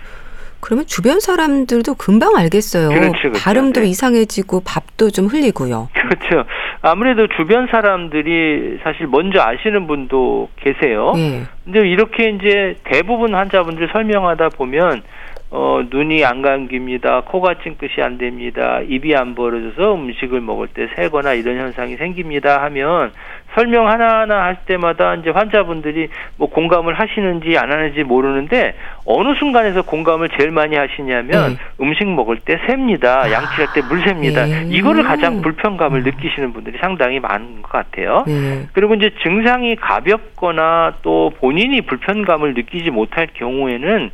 그러면 0.59 0.85
주변 0.85 1.19
사람들도 1.19 1.95
금방 1.95 2.35
알겠어요. 2.35 2.89
그렇죠, 2.89 3.11
그렇죠. 3.21 3.43
발음도 3.43 3.81
네. 3.81 3.87
이상해지고 3.87 4.61
밥도 4.65 5.09
좀 5.11 5.27
흘리고요. 5.27 5.89
그렇죠. 5.93 6.47
아무래도 6.81 7.27
주변 7.37 7.67
사람들이 7.67 8.79
사실 8.83 9.07
먼저 9.07 9.41
아시는 9.41 9.87
분도 9.87 10.49
계세요. 10.57 11.13
네. 11.15 11.43
근데 11.65 11.87
이렇게 11.87 12.29
이제 12.29 12.75
대부분 12.83 13.35
환자분들 13.35 13.89
설명하다 13.91 14.49
보면 14.49 15.03
어, 15.51 15.81
눈이 15.89 16.23
안 16.25 16.43
감깁니다. 16.43 17.21
코가 17.21 17.55
찡긋이 17.63 18.03
안 18.03 18.19
됩니다. 18.19 18.81
입이 18.87 19.15
안 19.15 19.33
벌어져서 19.33 19.95
음식을 19.95 20.41
먹을 20.41 20.67
때 20.67 20.87
새거나 20.95 21.33
이런 21.33 21.57
현상이 21.57 21.95
생깁니다 21.95 22.61
하면 22.65 23.11
설명 23.55 23.87
하나하나 23.87 24.43
할 24.43 24.57
때마다 24.67 25.15
이제 25.15 25.31
환자분들이 25.31 26.09
뭐 26.37 26.49
공감을 26.51 26.93
하시는지 26.99 27.57
안 27.57 27.71
하는지 27.71 28.03
모르는데 28.03 28.75
어느 29.05 29.33
순간에서 29.39 29.81
공감을 29.81 30.29
제일 30.37 30.51
많이 30.51 30.75
하시냐면 30.75 31.53
네. 31.53 31.57
음식 31.81 32.05
먹을 32.07 32.37
때 32.37 32.59
셉니다. 32.67 33.31
양치할 33.31 33.73
때 33.73 33.81
물 33.89 34.03
셉니다. 34.03 34.45
네. 34.45 34.67
이거를 34.69 35.03
가장 35.03 35.41
불편감을 35.41 36.03
느끼시는 36.03 36.53
분들이 36.53 36.77
상당히 36.79 37.19
많은 37.19 37.63
것 37.63 37.71
같아요. 37.71 38.23
네. 38.27 38.67
그리고 38.73 38.93
이제 38.93 39.09
증상이 39.23 39.77
가볍거나 39.77 40.97
또 41.01 41.31
본인이 41.39 41.81
불편감을 41.81 42.53
느끼지 42.53 42.91
못할 42.91 43.27
경우에는 43.33 44.11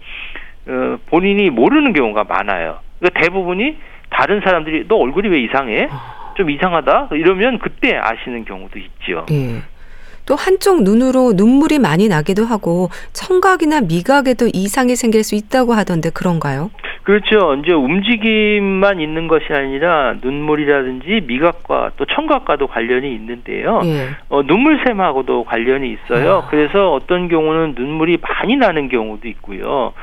어, 0.68 0.98
본인이 1.08 1.50
모르는 1.50 1.94
경우가 1.94 2.24
많아요. 2.24 2.80
그러니까 3.00 3.20
대부분이 3.22 3.78
다른 4.10 4.42
사람들이 4.42 4.86
너 4.88 4.96
얼굴이 4.96 5.28
왜 5.30 5.42
이상해? 5.42 5.90
좀 6.36 6.50
이상하다? 6.50 7.10
이러면 7.12 7.60
그때 7.60 7.96
아시는 7.96 8.46
경우도 8.46 8.80
있죠. 8.80 9.26
예. 9.32 9.62
또 10.26 10.36
한쪽 10.36 10.82
눈으로 10.84 11.34
눈물이 11.36 11.80
많이 11.80 12.08
나기도 12.08 12.46
하고 12.46 12.90
청각이나 13.14 13.82
미각에도 13.82 14.48
이상이 14.52 14.96
생길 14.96 15.24
수 15.24 15.36
있다고 15.36 15.74
하던데 15.74 16.10
그런가요? 16.10 16.72
그렇죠. 17.04 17.54
이제 17.62 17.72
움직임만 17.72 19.00
있는 19.00 19.28
것이 19.28 19.46
아니라 19.54 20.16
눈물이라든지 20.24 21.26
미각과 21.28 21.92
또 21.98 22.06
청각과도 22.06 22.66
관련이 22.66 23.14
있는데요. 23.14 23.82
예. 23.86 24.08
어, 24.30 24.42
눈물샘하고도 24.42 25.44
관련이 25.44 25.94
있어요. 25.94 26.44
아. 26.46 26.48
그래서 26.50 26.92
어떤 26.94 27.30
경우는 27.30 27.76
눈물이 27.78 28.18
많이 28.22 28.56
나는 28.56 28.90
경우도 28.90 29.28
있고요. 29.28 29.94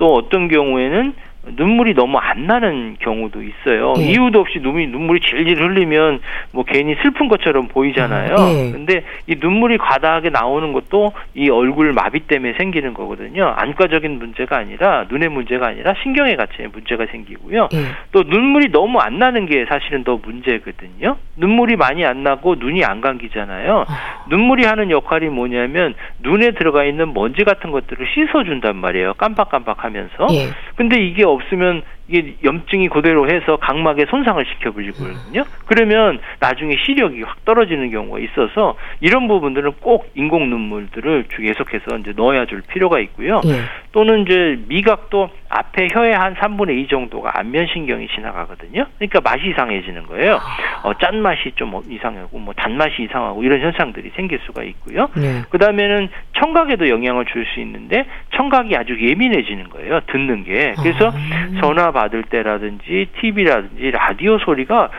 또 0.00 0.14
어떤 0.14 0.48
경우에는 0.48 1.12
눈물이 1.46 1.94
너무 1.94 2.18
안 2.18 2.46
나는 2.46 2.96
경우도 3.00 3.42
있어요. 3.42 3.94
네. 3.96 4.10
이유도 4.10 4.40
없이 4.40 4.58
눈이 4.60 4.88
눈물이 4.88 5.20
질질 5.20 5.58
흘리면 5.58 6.20
뭐 6.52 6.64
괜히 6.64 6.94
슬픈 7.02 7.28
것처럼 7.28 7.68
보이잖아요. 7.68 8.36
네. 8.36 8.72
근데 8.72 9.04
이 9.26 9.36
눈물이 9.40 9.78
과다하게 9.78 10.30
나오는 10.30 10.72
것도 10.72 11.12
이 11.34 11.48
얼굴 11.48 11.92
마비 11.92 12.20
때문에 12.20 12.54
생기는 12.58 12.92
거거든요. 12.92 13.54
안과적인 13.56 14.18
문제가 14.18 14.58
아니라 14.58 15.06
눈의 15.08 15.30
문제가 15.30 15.68
아니라 15.68 15.94
신경의 16.02 16.36
가체에 16.36 16.66
문제가 16.66 17.06
생기고요. 17.06 17.68
네. 17.72 17.78
또 18.12 18.22
눈물이 18.22 18.70
너무 18.70 18.98
안 18.98 19.18
나는 19.18 19.46
게 19.46 19.64
사실은 19.64 20.04
더 20.04 20.20
문제거든요. 20.22 21.16
눈물이 21.36 21.76
많이 21.76 22.04
안 22.04 22.22
나고 22.22 22.56
눈이 22.56 22.84
안 22.84 23.00
감기잖아요. 23.00 23.84
아. 23.88 24.24
눈물이 24.28 24.64
하는 24.66 24.90
역할이 24.90 25.28
뭐냐면 25.28 25.94
눈에 26.20 26.50
들어가 26.52 26.84
있는 26.84 27.14
먼지 27.14 27.44
같은 27.44 27.70
것들을 27.70 28.06
씻어 28.14 28.44
준단 28.44 28.76
말이에요. 28.76 29.14
깜빡깜빡하면서. 29.14 30.26
예. 30.32 30.48
근데 30.76 30.98
이게 30.98 31.24
없으면 31.32 31.82
이게 32.10 32.34
염증이 32.42 32.88
그대로 32.88 33.28
해서 33.30 33.56
각막에 33.56 34.06
손상을 34.10 34.44
시켜버리거든요. 34.44 35.44
그러면 35.66 36.18
나중에 36.40 36.74
시력이 36.84 37.22
확 37.22 37.44
떨어지는 37.44 37.90
경우가 37.90 38.18
있어서 38.18 38.76
이런 39.00 39.28
부분들은 39.28 39.72
꼭 39.80 40.10
인공 40.14 40.50
눈물들을 40.50 41.26
계속해서 41.28 41.98
이제 41.98 42.12
넣어야 42.16 42.46
줄 42.46 42.62
필요가 42.62 42.98
있고요. 43.00 43.40
예. 43.46 43.60
또는 43.92 44.22
이제 44.22 44.58
미각도 44.68 45.30
앞에 45.48 45.88
혀의 45.92 46.14
한 46.14 46.34
3분의 46.34 46.78
2 46.84 46.88
정도가 46.88 47.38
안면신경이 47.38 48.08
지나가거든요. 48.08 48.86
그러니까 48.98 49.20
맛이 49.20 49.48
이상해지는 49.50 50.06
거예요. 50.06 50.34
아. 50.36 50.88
어, 50.88 50.94
짠 50.98 51.20
맛이 51.22 51.52
좀 51.56 51.80
이상하고 51.88 52.38
뭐 52.38 52.54
단맛이 52.54 53.02
이상하고 53.02 53.42
이런 53.44 53.60
현상들이 53.60 54.10
생길 54.16 54.40
수가 54.46 54.64
있고요. 54.64 55.08
예. 55.18 55.42
그 55.48 55.58
다음에는 55.58 56.08
청각에도 56.38 56.88
영향을 56.88 57.24
줄 57.26 57.40
수 57.50 57.58
있는데 57.60 58.04
청각이 58.36 58.76
아주 58.76 58.96
예민해지는 59.00 59.70
거예요. 59.70 60.00
듣는 60.06 60.44
게. 60.44 60.74
그래서 60.82 61.08
아. 61.08 61.60
전화 61.60 61.90
받을 62.00 62.22
때라든지 62.22 63.08
TV라든지 63.20 63.90
라디오 63.90 64.38
소리가 64.38 64.90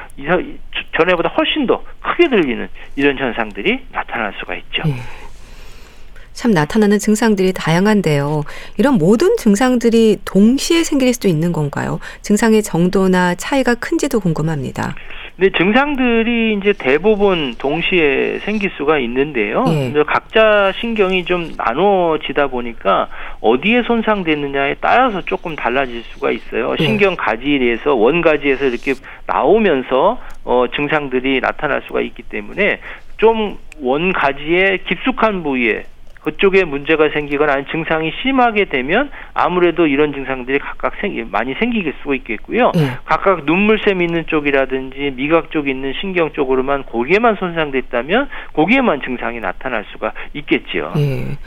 전에보다 0.97 1.29
훨씬 1.29 1.65
더 1.65 1.83
크게 2.01 2.29
들리는 2.29 2.67
이런 2.95 3.17
현상들이 3.17 3.79
나타날 3.91 4.33
수가 4.39 4.53
있죠. 4.55 4.83
예. 4.85 4.93
참 6.33 6.51
나타나는 6.51 6.99
증상들이 6.99 7.53
다양한데요. 7.53 8.43
이런 8.77 8.95
모든 8.95 9.35
증상들이 9.35 10.19
동시에 10.25 10.83
생길 10.83 11.13
수도 11.13 11.27
있는 11.27 11.51
건가요? 11.51 11.99
증상의 12.21 12.61
정도나 12.61 13.35
차이가 13.35 13.73
큰지도 13.75 14.19
궁금합니다. 14.19 14.95
네, 15.41 15.49
증상들이 15.57 16.53
이제 16.53 16.71
대부분 16.77 17.55
동시에 17.57 18.37
생길 18.43 18.69
수가 18.77 18.99
있는데요. 18.99 19.65
예. 19.69 20.03
각자 20.05 20.71
신경이 20.79 21.25
좀 21.25 21.53
나눠지다 21.57 22.45
보니까 22.45 23.07
어디에 23.39 23.81
손상됐느냐에 23.81 24.75
따라서 24.81 25.21
조금 25.21 25.55
달라질 25.55 26.03
수가 26.03 26.29
있어요. 26.29 26.75
예. 26.79 26.85
신경 26.85 27.15
가지에서 27.15 27.95
원가지에서 27.95 28.65
이렇게 28.65 28.93
나오면서 29.25 30.19
어, 30.43 30.65
증상들이 30.75 31.39
나타날 31.41 31.81
수가 31.87 32.01
있기 32.01 32.21
때문에 32.21 32.79
좀 33.17 33.57
원가지의 33.81 34.83
깊숙한 34.83 35.41
부위에 35.41 35.85
그쪽에 36.23 36.63
문제가 36.65 37.09
생기거나 37.09 37.53
아니 37.53 37.65
증상이 37.71 38.11
심하게 38.21 38.65
되면 38.65 39.09
아무래도 39.33 39.87
이런 39.87 40.13
증상들이 40.13 40.59
각각 40.59 40.93
생, 41.01 41.27
많이 41.31 41.55
생기게 41.55 41.93
수가 42.01 42.15
있겠고요. 42.15 42.71
예. 42.77 42.97
각각 43.05 43.45
눈물샘 43.45 44.01
있는 44.01 44.25
쪽이라든지 44.27 45.13
미각 45.15 45.51
쪽 45.51 45.67
있는 45.67 45.93
신경 45.99 46.31
쪽으로만 46.33 46.83
고기에만 46.83 47.35
손상됐다면 47.35 48.29
고기에만 48.53 49.01
증상이 49.01 49.39
나타날 49.39 49.85
수가 49.91 50.13
있겠지요. 50.33 50.93
예. 50.97 51.37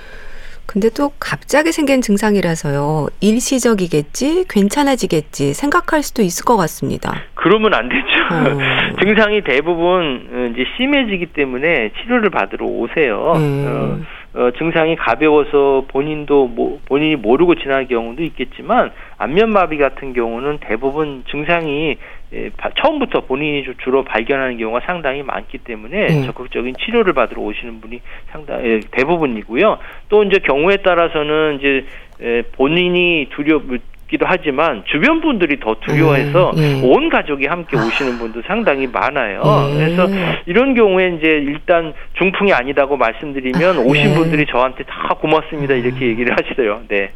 근데 0.67 0.89
또 0.91 1.13
갑자기 1.21 1.73
생긴 1.73 2.01
증상이라서요. 2.01 3.09
일시적이겠지, 3.21 4.47
괜찮아지겠지 4.49 5.53
생각할 5.53 6.03
수도 6.03 6.23
있을 6.23 6.45
것 6.45 6.57
같습니다. 6.57 7.13
그러면 7.35 7.75
안 7.75 7.89
되죠. 7.89 8.03
어. 8.03 8.59
증상이 9.05 9.43
대부분 9.43 10.29
어, 10.33 10.51
이제 10.53 10.65
심해지기 10.77 11.27
때문에 11.27 11.93
치료를 12.01 12.31
받으러 12.31 12.65
오세요. 12.67 13.35
음. 13.37 13.65
어, 13.67 14.24
어, 14.35 14.51
증상이 14.59 14.97
가벼워서 14.97 15.85
본인도 15.89 16.49
모, 16.49 16.81
본인이 16.87 17.15
모르고 17.15 17.55
지날 17.55 17.87
경우도 17.87 18.23
있겠지만 18.25 18.91
안면마비 19.17 19.79
같은 19.79 20.13
경우는 20.13 20.59
대부분 20.61 21.23
증상이 21.31 21.97
예, 22.33 22.51
바, 22.57 22.71
처음부터 22.71 23.27
본인이 23.27 23.65
주로 23.85 24.03
발견하는 24.03 24.59
경우가 24.59 24.81
상당히 24.87 25.23
많기 25.23 25.59
때문에 25.59 26.09
음. 26.09 26.27
적극적인 26.27 26.75
치료를 26.85 27.13
받으러 27.13 27.43
오시는 27.43 27.81
분이 27.81 28.01
상당 28.33 28.65
히 28.65 28.69
예, 28.69 28.81
대부분이고요. 28.91 29.79
또 30.09 30.25
이제 30.25 30.41
경우에 30.41 30.79
따라서는 30.79 31.59
이제 31.61 31.85
예, 32.23 32.43
본인이 32.57 33.29
두려 33.31 33.61
기도 34.09 34.27
하지만 34.29 34.85
주변 34.87 35.21
분들이 35.21 35.59
더 35.59 35.77
두려워해서 35.81 36.51
음, 36.51 36.59
예. 36.59 36.81
온 36.83 37.09
가족이 37.09 37.47
함께 37.47 37.77
오시는 37.77 38.19
분도 38.19 38.43
상당히 38.47 38.87
많아요. 38.87 39.43
예. 39.71 39.75
그래서 39.75 40.09
이런 40.47 40.75
경우에 40.75 41.17
이제 41.19 41.27
일단 41.27 41.95
중풍이 42.19 42.53
아니다고 42.53 42.97
말씀드리면 42.97 43.77
아, 43.77 43.81
오신 43.81 44.11
예. 44.11 44.15
분들이 44.15 44.47
저한테 44.47 44.85
다 44.85 45.15
고맙습니다 45.21 45.75
이렇게 45.75 46.07
얘기를 46.07 46.37
하시대요. 46.37 46.83
네. 46.89 47.11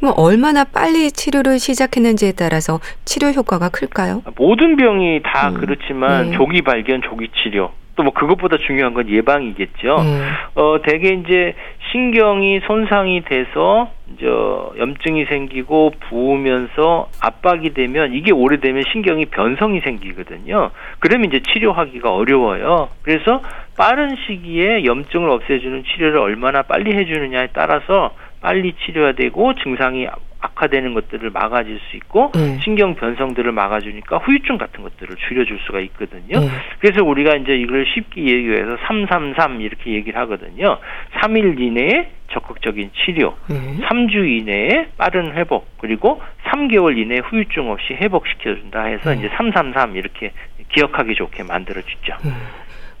그럼 0.00 0.14
얼마나 0.16 0.64
빨리 0.64 1.12
치료를 1.12 1.60
시작했는지에 1.60 2.32
따라서 2.32 2.80
치료 3.04 3.28
효과가 3.28 3.68
클까요? 3.68 4.22
모든 4.36 4.76
병이 4.76 5.20
다 5.22 5.50
음. 5.50 5.54
그렇지만 5.54 6.32
예. 6.32 6.36
조기 6.36 6.62
발견, 6.62 7.02
조기 7.02 7.28
치료 7.42 7.70
또뭐 7.94 8.12
그것보다 8.12 8.56
중요한 8.66 8.94
건 8.94 9.08
예방이겠죠. 9.08 9.96
음. 10.00 10.30
어 10.54 10.76
대개 10.82 11.10
이제 11.10 11.54
신경이 11.92 12.60
손상이 12.66 13.22
돼서 13.24 13.90
이제 14.14 14.26
염증이 14.26 15.26
생기고 15.26 15.92
부으면서 16.08 17.08
압박이 17.20 17.74
되면 17.74 18.14
이게 18.14 18.32
오래되면 18.32 18.84
신경이 18.92 19.26
변성이 19.26 19.80
생기거든요. 19.80 20.70
그러면 20.98 21.28
이제 21.28 21.40
치료하기가 21.40 22.14
어려워요. 22.14 22.88
그래서 23.02 23.42
빠른 23.76 24.16
시기에 24.26 24.84
염증을 24.84 25.28
없애주는 25.30 25.84
치료를 25.84 26.18
얼마나 26.18 26.62
빨리 26.62 26.94
해주느냐에 26.96 27.48
따라서 27.52 28.14
빨리 28.40 28.74
치료해야 28.84 29.12
되고 29.12 29.54
증상이 29.54 30.06
악화되는 30.42 30.92
것들을 30.94 31.30
막아줄 31.30 31.80
수 31.88 31.96
있고 31.96 32.32
네. 32.34 32.58
신경 32.62 32.94
변성들을 32.96 33.52
막아주니까 33.52 34.18
후유증 34.18 34.58
같은 34.58 34.82
것들을 34.82 35.16
줄여줄 35.28 35.60
수가 35.66 35.80
있거든요. 35.80 36.40
네. 36.40 36.48
그래서 36.80 37.04
우리가 37.04 37.36
이제 37.36 37.56
이걸 37.56 37.86
쉽게 37.86 38.20
얘기해서 38.20 38.76
333 38.86 39.60
이렇게 39.60 39.92
얘기를 39.92 40.20
하거든요. 40.20 40.78
3일 41.20 41.60
이내에 41.60 42.10
적극적인 42.32 42.90
치료, 42.94 43.36
네. 43.48 43.78
3주 43.82 44.26
이내에 44.26 44.88
빠른 44.96 45.32
회복, 45.34 45.78
그리고 45.78 46.20
3개월 46.44 46.98
이내에 46.98 47.18
후유증 47.18 47.70
없이 47.70 47.94
회복시켜준다 47.94 48.84
해서 48.84 49.10
네. 49.10 49.18
이제 49.18 49.30
333 49.36 49.96
이렇게 49.96 50.32
기억하기 50.74 51.14
좋게 51.14 51.44
만들어주죠. 51.44 52.16
네. 52.24 52.30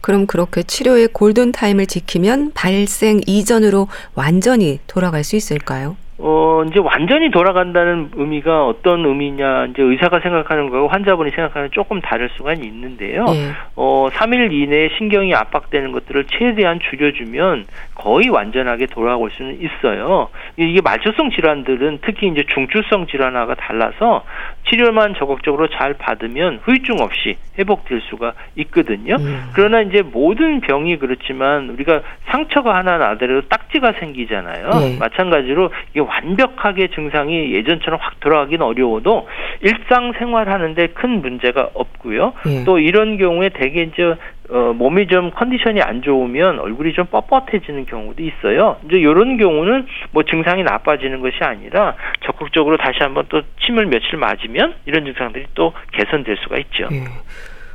그럼 0.00 0.26
그렇게 0.26 0.62
치료의 0.62 1.08
골든 1.12 1.52
타임을 1.52 1.86
지키면 1.86 2.52
발생 2.54 3.20
이전으로 3.26 3.86
완전히 4.14 4.80
돌아갈 4.86 5.24
수 5.24 5.36
있을까요? 5.36 5.96
어, 6.24 6.62
이제 6.68 6.78
완전히 6.78 7.32
돌아간다는 7.32 8.12
의미가 8.14 8.64
어떤 8.64 9.04
의미냐, 9.04 9.66
이제 9.66 9.82
의사가 9.82 10.20
생각하는 10.20 10.70
거하고 10.70 10.86
환자분이 10.86 11.32
생각하는 11.32 11.70
조금 11.72 12.00
다를 12.00 12.30
수가 12.36 12.52
있는데요. 12.52 13.24
네. 13.24 13.50
어, 13.74 14.06
3일 14.12 14.52
이내에 14.52 14.90
신경이 14.98 15.34
압박되는 15.34 15.90
것들을 15.90 16.26
최대한 16.26 16.78
줄여주면 16.78 17.64
거의 17.96 18.28
완전하게 18.28 18.86
돌아올 18.86 19.32
수는 19.32 19.58
있어요. 19.60 20.28
이게 20.56 20.80
말초성 20.80 21.30
질환들은 21.30 21.98
특히 22.02 22.28
이제 22.28 22.44
중추성 22.54 23.08
질환하고 23.08 23.56
달라서 23.56 24.24
치료만 24.70 25.14
적극적으로 25.16 25.68
잘 25.70 25.94
받으면 25.94 26.60
후유증 26.62 27.00
없이 27.00 27.36
회복될 27.58 28.00
수가 28.02 28.34
있거든요. 28.56 29.16
음. 29.16 29.50
그러나 29.54 29.80
이제 29.80 30.02
모든 30.02 30.60
병이 30.60 30.98
그렇지만 30.98 31.68
우리가 31.70 32.02
상처가 32.26 32.76
하나 32.76 32.96
나더라도 32.98 33.48
딱지가 33.48 33.94
생기잖아요. 33.98 34.68
네. 34.70 34.96
마찬가지로 34.98 35.70
이게 35.90 36.00
완벽하게 36.12 36.88
증상이 36.88 37.52
예전처럼 37.54 37.98
확 38.00 38.20
돌아가기는 38.20 38.64
어려워도 38.64 39.28
일상생활 39.62 40.50
하는데 40.50 40.86
큰 40.88 41.22
문제가 41.22 41.70
없고요. 41.74 42.34
네. 42.44 42.64
또 42.64 42.78
이런 42.78 43.16
경우에 43.16 43.48
대개 43.50 43.82
이제 43.82 44.14
어, 44.50 44.74
몸이 44.74 45.06
좀 45.06 45.30
컨디션이 45.30 45.80
안 45.80 46.02
좋으면 46.02 46.58
얼굴이 46.58 46.92
좀 46.92 47.06
뻣뻣해지는 47.06 47.86
경우도 47.86 48.22
있어요. 48.22 48.76
이제 48.86 48.98
이런 48.98 49.38
경우는 49.38 49.86
뭐 50.10 50.24
증상이 50.24 50.62
나빠지는 50.62 51.20
것이 51.20 51.38
아니라 51.40 51.94
적극적으로 52.26 52.76
다시 52.76 52.98
한번 53.00 53.24
또 53.28 53.40
침을 53.64 53.86
며칠 53.86 54.18
맞으면 54.18 54.74
이런 54.84 55.04
증상들이 55.04 55.46
또 55.54 55.72
개선될 55.92 56.36
수가 56.42 56.58
있죠. 56.58 56.88
네. 56.90 57.04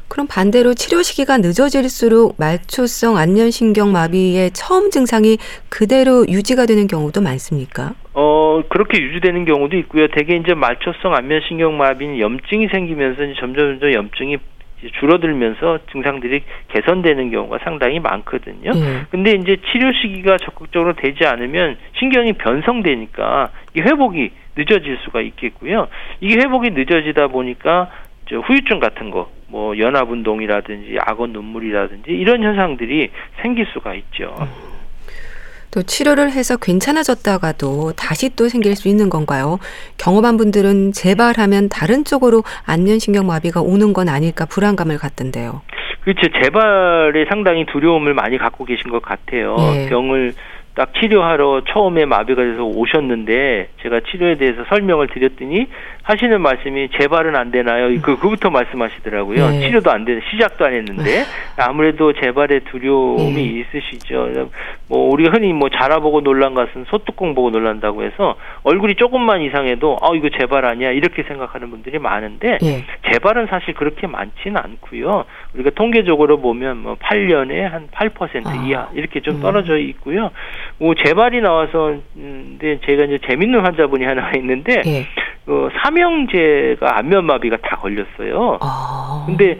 그럼 0.07 0.27
반대로 0.27 0.73
치료 0.73 1.01
시기가 1.01 1.37
늦어질수록 1.37 2.35
말초성 2.37 3.17
안면신경 3.17 3.91
마비의 3.91 4.51
처음 4.51 4.89
증상이 4.89 5.37
그대로 5.69 6.25
유지가 6.27 6.65
되는 6.65 6.87
경우도 6.87 7.21
많습니까? 7.21 7.93
어 8.19 8.63
그렇게 8.67 8.99
유지되는 8.99 9.45
경우도 9.45 9.77
있고요. 9.77 10.07
대개 10.07 10.35
이제 10.35 10.55
말초성 10.55 11.13
안면신경 11.13 11.77
마비는 11.77 12.17
염증이 12.17 12.67
생기면서 12.69 13.23
이제 13.23 13.35
점점 13.39 13.77
점점 13.79 13.93
염증이 13.93 14.37
줄어들면서 14.99 15.79
증상들이 15.91 16.41
개선되는 16.69 17.29
경우가 17.29 17.59
상당히 17.63 17.99
많거든요. 17.99 18.71
네. 18.71 19.01
근데 19.11 19.33
이제 19.33 19.57
치료 19.71 19.91
시기가 19.93 20.37
적극적으로 20.37 20.93
되지 20.93 21.27
않으면 21.27 21.77
신경이 21.99 22.33
변성되니까 22.33 23.51
이 23.75 23.81
회복이 23.81 24.31
늦어질 24.55 24.97
수가 25.03 25.21
있겠고요. 25.21 25.87
이게 26.19 26.39
회복이 26.39 26.71
늦어지다 26.71 27.27
보니까 27.27 27.91
저 28.29 28.39
후유증 28.39 28.79
같은 28.79 29.11
거, 29.11 29.29
뭐 29.47 29.77
연합 29.77 30.09
운동이라든지 30.09 30.97
악원 31.01 31.33
눈물이라든지 31.33 32.09
이런 32.09 32.41
현상들이 32.41 33.11
생길 33.43 33.67
수가 33.67 33.93
있죠. 33.93 34.33
또 35.77 35.83
치료를 35.83 36.31
해서 36.31 36.57
괜찮아졌다가도 36.57 37.93
다시 37.95 38.35
또 38.35 38.49
생길 38.49 38.75
수 38.75 38.87
있는 38.87 39.11
건가요? 39.11 39.59
경험한 39.99 40.37
분들은 40.37 40.91
재발하면 40.91 41.69
다른 41.69 42.03
쪽으로 42.03 42.41
안면신경마비가 42.65 43.61
오는 43.61 43.93
건 43.93 44.09
아닐까 44.09 44.45
불안감을 44.45 44.97
갖던데요. 44.97 45.61
그렇죠. 46.01 46.21
재발에 46.41 47.25
상당히 47.29 47.67
두려움을 47.67 48.15
많이 48.15 48.39
갖고 48.39 48.65
계신 48.65 48.89
것 48.89 49.03
같아요. 49.03 49.55
예. 49.59 49.87
병을 49.87 50.33
딱 50.77 50.93
치료하러 50.93 51.63
처음에 51.67 52.05
마비가 52.05 52.43
돼서 52.43 52.63
오셨는데 52.63 53.69
제가 53.81 54.01
치료에 54.01 54.35
대해서 54.35 54.63
설명을 54.69 55.07
드렸더니 55.07 55.65
하시는 56.03 56.39
말씀이 56.39 56.89
재발은 56.99 57.35
안 57.35 57.49
되나요? 57.49 57.99
그 57.99 58.17
그부터 58.19 58.51
말씀하시더라고요. 58.51 59.49
네. 59.49 59.59
치료도 59.61 59.89
안 59.91 60.05
되는 60.05 60.21
시작도 60.29 60.65
안 60.65 60.73
했는데 60.73 61.25
아무래도 61.57 62.13
재발의 62.13 62.61
두려움이 62.65 63.33
네. 63.33 63.41
있으시죠. 63.41 64.49
뭐 64.87 65.11
우리가 65.11 65.31
흔히 65.31 65.51
뭐 65.51 65.69
자라보고 65.69 66.21
놀란 66.21 66.53
것은 66.53 66.85
소뚜껑 66.89 67.33
보고 67.33 67.49
놀란다고 67.49 68.03
해서 68.03 68.35
얼굴이 68.61 68.95
조금만 68.95 69.41
이상해도 69.41 69.97
아 70.01 70.09
이거 70.15 70.29
재발 70.29 70.63
아니야 70.63 70.91
이렇게 70.91 71.23
생각하는 71.23 71.71
분들이 71.71 71.97
많은데 71.97 72.59
네. 72.61 72.85
재발은 73.11 73.47
사실 73.47 73.73
그렇게 73.73 74.05
많지는 74.05 74.57
않고요. 74.57 75.25
우리가 75.55 75.71
통계적으로 75.71 76.39
보면 76.39 76.77
뭐 76.77 76.95
8년에 76.95 77.89
한8% 77.91 78.45
아. 78.45 78.55
이하 78.63 78.89
이렇게 78.93 79.21
좀 79.21 79.37
음. 79.37 79.41
떨어져 79.41 79.77
있고요. 79.79 80.29
뭐 80.79 80.93
재발이 80.93 81.41
나와서 81.41 81.95
음, 82.15 82.57
근데 82.59 82.79
제가 82.85 83.05
이제 83.05 83.19
재밌는 83.27 83.61
환자분이 83.61 84.05
하나 84.05 84.31
있는데 84.37 84.81
네. 84.81 85.05
어, 85.47 85.69
삼형제가 85.81 86.97
안면마비가 86.99 87.57
다 87.57 87.77
걸렸어요. 87.77 88.57
아. 88.61 89.23
근데 89.25 89.59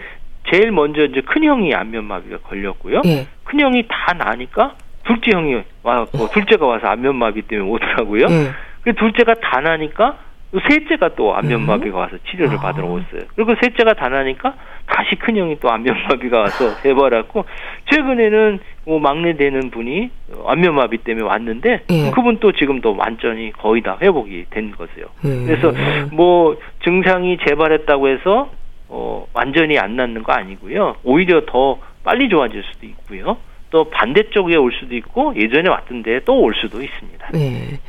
제일 0.51 0.71
먼저 0.71 1.03
이제 1.06 1.21
큰 1.21 1.43
형이 1.43 1.73
안면마비가 1.73 2.38
걸렸고요. 2.39 3.01
네. 3.01 3.27
큰 3.43 3.60
형이 3.60 3.88
다 3.88 4.13
나니까 4.13 4.75
둘째 5.06 5.32
형이 5.34 5.62
와, 5.84 6.06
뭐 6.13 6.27
둘째가 6.30 6.65
와서 6.65 6.88
안면마비 6.88 7.43
때문에 7.43 7.69
오더라고요. 7.69 8.27
네. 8.27 8.51
그 8.84 8.93
둘째가 8.93 9.36
다 9.36 9.62
나니까 9.62 10.17
셋째가 10.53 11.15
또 11.15 11.36
안면마비가 11.36 11.97
와서 11.97 12.17
치료를 12.29 12.57
아. 12.57 12.62
받으러 12.62 12.88
왔어요. 12.88 13.21
그리고 13.36 13.53
셋째가 13.62 13.93
다 13.93 14.07
나니까 14.07 14.55
다시 14.86 15.15
큰 15.15 15.36
형이 15.36 15.60
또 15.60 15.69
안면마비가 15.69 16.39
와서 16.39 16.79
재발했고 16.81 17.43
최근에는 17.91 18.60
뭐 18.86 18.99
막내 18.99 19.36
되는 19.36 19.69
분이 19.69 20.10
안면마비 20.45 20.99
때문에 20.99 21.25
왔는데 21.25 21.83
예. 21.89 22.12
그분 22.12 22.38
또 22.39 22.53
지금 22.53 22.79
도 22.79 22.95
완전히 22.97 23.51
거의 23.51 23.81
다 23.81 23.97
회복이 24.01 24.45
된 24.49 24.71
거세요. 24.71 25.07
예. 25.25 25.45
그래서 25.45 25.73
뭐 26.13 26.57
증상이 26.86 27.38
재발했다고 27.45 28.07
해서 28.07 28.49
어 28.88 29.27
완전히 29.33 29.77
안 29.77 29.97
낫는 29.97 30.23
거 30.23 30.31
아니고요. 30.31 30.95
오히려 31.03 31.41
더 31.45 31.77
빨리 32.05 32.29
좋아질 32.29 32.63
수도 32.71 32.86
있고요. 32.86 33.38
또 33.69 33.89
반대쪽에 33.89 34.55
올 34.55 34.71
수도 34.79 34.95
있고 34.95 35.33
예전에 35.36 35.69
왔던데 35.69 36.21
또올 36.21 36.53
수도 36.55 36.81
있습니다. 36.81 37.31
예. 37.36 37.79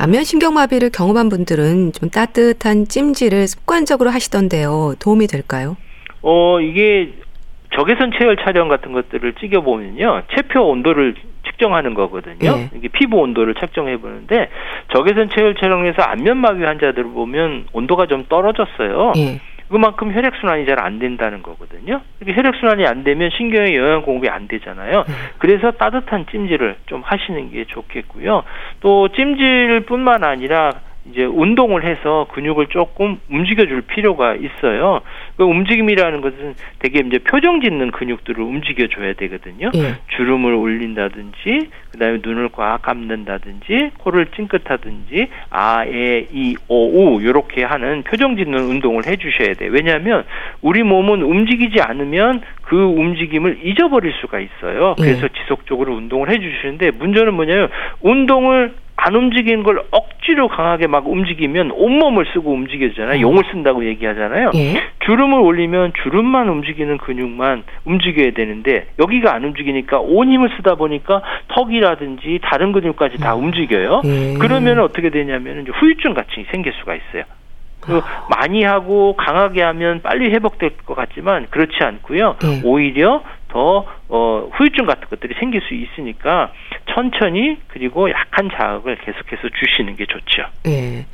안면 0.00 0.22
신경마비를 0.22 0.90
경험한 0.90 1.28
분들은 1.28 1.92
좀 1.92 2.08
따뜻한 2.08 2.86
찜질을 2.86 3.48
습관적으로 3.48 4.10
하시던데요. 4.10 4.94
도움이 5.00 5.26
될까요? 5.26 5.76
어, 6.22 6.60
이게 6.60 7.14
적외선 7.74 8.12
체열 8.16 8.36
촬영 8.36 8.68
같은 8.68 8.92
것들을 8.92 9.34
찍어 9.40 9.62
보면요. 9.62 10.22
체표 10.36 10.68
온도를 10.68 11.16
측정하는 11.46 11.94
거거든요. 11.94 12.36
네. 12.38 12.70
이게 12.76 12.86
피부 12.88 13.16
온도를 13.16 13.54
측정해 13.56 13.96
보는데 13.96 14.48
적외선 14.94 15.30
체열 15.34 15.56
촬영에서 15.56 16.02
안면 16.02 16.36
마비 16.36 16.62
환자들을 16.62 17.10
보면 17.10 17.66
온도가 17.72 18.06
좀 18.06 18.24
떨어졌어요. 18.28 19.12
네. 19.16 19.40
그만큼 19.68 20.12
혈액 20.12 20.34
순환이 20.40 20.64
잘 20.66 20.78
안 20.78 20.98
된다는 20.98 21.42
거거든요. 21.42 22.00
이렇게 22.20 22.36
혈액 22.36 22.54
순환이 22.56 22.86
안 22.86 23.04
되면 23.04 23.30
신경에 23.36 23.76
영양 23.76 24.02
공급이 24.02 24.28
안 24.28 24.48
되잖아요. 24.48 25.04
네. 25.06 25.14
그래서 25.38 25.72
따뜻한 25.72 26.26
찜질을 26.30 26.76
좀 26.86 27.02
하시는 27.04 27.50
게 27.50 27.64
좋겠고요. 27.64 28.44
또 28.80 29.08
찜질뿐만 29.08 30.24
아니라 30.24 30.72
이제 31.10 31.24
운동을 31.24 31.84
해서 31.84 32.26
근육을 32.32 32.66
조금 32.68 33.20
움직여줄 33.30 33.82
필요가 33.82 34.34
있어요. 34.34 35.00
그 35.38 35.44
움직임이라는 35.44 36.20
것은 36.20 36.54
되게 36.80 36.98
이제 36.98 37.18
표정 37.18 37.60
짓는 37.60 37.92
근육들을 37.92 38.42
움직여줘야 38.42 39.12
되거든요. 39.14 39.70
예. 39.76 39.94
주름을 40.16 40.52
올린다든지, 40.52 41.68
그 41.92 41.98
다음에 41.98 42.18
눈을 42.24 42.48
꽉 42.50 42.82
감는다든지, 42.82 43.92
코를 43.98 44.26
찡긋하든지, 44.34 45.28
아, 45.50 45.84
에, 45.86 46.26
이, 46.32 46.56
오, 46.66 46.88
우 47.16 47.22
이렇게 47.22 47.62
하는 47.62 48.02
표정 48.02 48.36
짓는 48.36 48.58
운동을 48.58 49.06
해주셔야 49.06 49.54
돼요. 49.54 49.70
왜냐하면 49.72 50.24
우리 50.60 50.82
몸은 50.82 51.22
움직이지 51.22 51.80
않으면 51.82 52.42
그 52.62 52.76
움직임을 52.76 53.60
잊어버릴 53.62 54.12
수가 54.20 54.40
있어요. 54.40 54.96
그래서 54.98 55.22
예. 55.24 55.40
지속적으로 55.40 55.94
운동을 55.94 56.30
해주시는데 56.30 56.90
문제는 56.98 57.32
뭐냐면 57.34 57.68
운동을 58.02 58.74
안 58.96 59.14
움직이는 59.14 59.62
걸 59.62 59.78
억 59.92 60.07
지로 60.28 60.46
강하게 60.48 60.86
막 60.86 61.08
움직이면 61.08 61.70
온몸을 61.70 62.26
쓰고 62.34 62.52
움직여잖아요. 62.52 63.16
어. 63.16 63.20
용을 63.20 63.44
쓴다고 63.50 63.86
얘기하잖아요. 63.86 64.50
예? 64.56 64.82
주름을 65.06 65.40
올리면 65.40 65.94
주름만 66.02 66.50
움직이는 66.50 66.98
근육만 66.98 67.64
움직여야 67.86 68.32
되는데 68.32 68.88
여기가 68.98 69.34
안 69.34 69.44
움직이니까 69.44 70.00
온 70.00 70.30
힘을 70.30 70.50
쓰다 70.58 70.74
보니까 70.74 71.22
턱이라든지 71.48 72.40
다른 72.42 72.72
근육까지 72.72 73.16
다 73.18 73.34
음. 73.34 73.44
움직여요. 73.44 74.02
예. 74.04 74.34
그러면 74.38 74.80
어떻게 74.80 75.08
되냐면 75.08 75.66
후유증 75.66 76.12
같이 76.12 76.44
생길 76.50 76.74
수가 76.74 76.94
있어요. 76.94 77.24
그 77.80 78.02
많이 78.28 78.64
하고 78.64 79.16
강하게 79.16 79.62
하면 79.62 80.02
빨리 80.02 80.30
회복될 80.30 80.76
것 80.84 80.94
같지만 80.94 81.46
그렇지 81.48 81.76
않고요. 81.80 82.36
네. 82.42 82.60
오히려 82.64 83.22
더 83.48 83.86
어, 84.08 84.50
후유증 84.54 84.86
같은 84.86 85.08
것들이 85.08 85.34
생길 85.38 85.60
수 85.62 85.74
있으니까 85.74 86.52
천천히 86.94 87.58
그리고 87.68 88.10
약한 88.10 88.50
자극을 88.50 88.96
계속해서 88.96 89.48
주시는 89.58 89.96
게 89.96 90.06
좋죠. 90.06 90.44
네. 90.64 91.06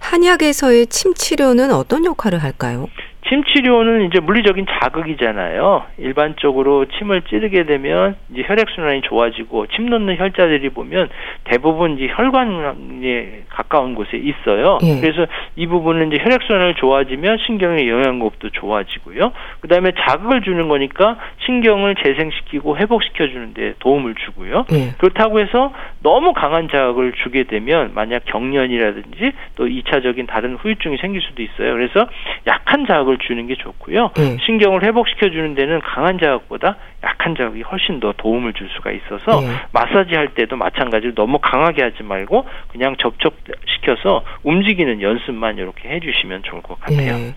한약에서의 0.00 0.86
침 0.86 1.14
치료는 1.14 1.72
어떤 1.72 2.04
역할을 2.04 2.42
할까요? 2.42 2.88
침 3.26 3.42
치료는 3.44 4.06
이제 4.06 4.20
물리적인 4.20 4.66
자극이잖아요. 4.66 5.84
일반적으로 5.98 6.86
침을 6.86 7.22
찌르게 7.22 7.64
되면 7.64 8.16
이제 8.32 8.42
혈액 8.46 8.70
순환이 8.70 9.02
좋아지고 9.02 9.66
침 9.68 9.86
놓는 9.86 10.16
혈자들이 10.18 10.70
보면 10.70 11.08
대부분 11.44 11.98
이제 11.98 12.08
혈관에 12.14 13.42
가까운 13.48 13.94
곳에 13.94 14.16
있어요. 14.16 14.78
예. 14.82 15.00
그래서 15.00 15.26
이 15.56 15.66
부분은 15.66 16.12
이제 16.12 16.22
혈액 16.22 16.42
순환을 16.42 16.74
좋아지면 16.74 17.38
신경의 17.46 17.88
영양급도 17.88 18.50
좋아지고요. 18.50 19.32
그다음에 19.60 19.92
자극을 19.98 20.42
주는 20.42 20.68
거니까 20.68 21.16
신경을 21.44 21.96
재생시키고 21.96 22.78
회복시켜 22.78 23.26
주는데 23.26 23.74
도움을 23.80 24.14
주고요. 24.14 24.64
예. 24.72 24.94
그렇다고 24.98 25.40
해서 25.40 25.72
너무 26.02 26.32
강한 26.32 26.68
자극을 26.68 27.12
주게 27.24 27.44
되면 27.44 27.90
만약 27.94 28.24
경련이라든지 28.26 29.32
또 29.56 29.66
2차적인 29.66 30.28
다른 30.28 30.54
후유증이 30.54 30.98
생길 30.98 31.20
수도 31.20 31.42
있어요. 31.42 31.74
그래서 31.74 32.06
약한 32.46 32.86
자극 32.86 33.07
을 33.10 33.18
주는 33.18 33.46
게 33.46 33.54
좋고요. 33.56 34.10
네. 34.16 34.36
신경을 34.44 34.82
회복시켜 34.82 35.30
주는 35.30 35.54
데는 35.54 35.80
강한 35.80 36.18
자극보다 36.18 36.76
약한 37.04 37.34
자극이 37.36 37.62
훨씬 37.62 38.00
더 38.00 38.12
도움을 38.16 38.52
줄 38.52 38.68
수가 38.70 38.90
있어서 38.92 39.40
네. 39.40 39.48
마사지 39.72 40.14
할 40.14 40.34
때도 40.34 40.56
마찬가지로 40.56 41.14
너무 41.14 41.38
강하게 41.38 41.82
하지 41.82 42.02
말고 42.02 42.46
그냥 42.68 42.96
접촉시켜서 42.98 44.24
움직이는 44.42 45.00
연습만 45.00 45.58
이렇게 45.58 45.88
해주시면 45.88 46.42
좋을 46.44 46.62
것 46.62 46.78
같아요. 46.80 47.16
네. 47.16 47.34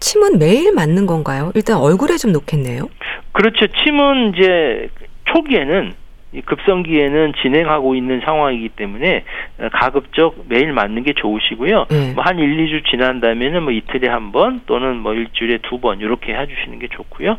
침은 0.00 0.38
매일 0.38 0.72
맞는 0.72 1.06
건가요? 1.06 1.52
일단 1.54 1.76
얼굴에 1.76 2.16
좀 2.16 2.32
놓겠네요. 2.32 2.88
그렇죠. 3.32 3.66
침은 3.66 4.34
이제 4.34 4.88
초기에는 5.26 5.94
급성기에는 6.40 7.34
진행하고 7.42 7.94
있는 7.94 8.20
상황이기 8.24 8.70
때문에 8.70 9.24
가급적 9.72 10.34
매일 10.48 10.72
맞는 10.72 11.02
게 11.02 11.12
좋으시고요. 11.12 11.86
네. 11.90 12.12
뭐한 12.14 12.38
1, 12.38 12.56
2주 12.66 12.84
지난 12.90 13.20
다음에는 13.20 13.62
뭐 13.62 13.72
이틀에 13.72 14.08
한 14.08 14.32
번 14.32 14.62
또는 14.66 14.96
뭐 14.98 15.12
일주일에 15.12 15.58
두 15.62 15.78
번 15.82 16.00
이렇게 16.00 16.32
해주시는 16.34 16.78
게 16.78 16.88
좋고요. 16.88 17.36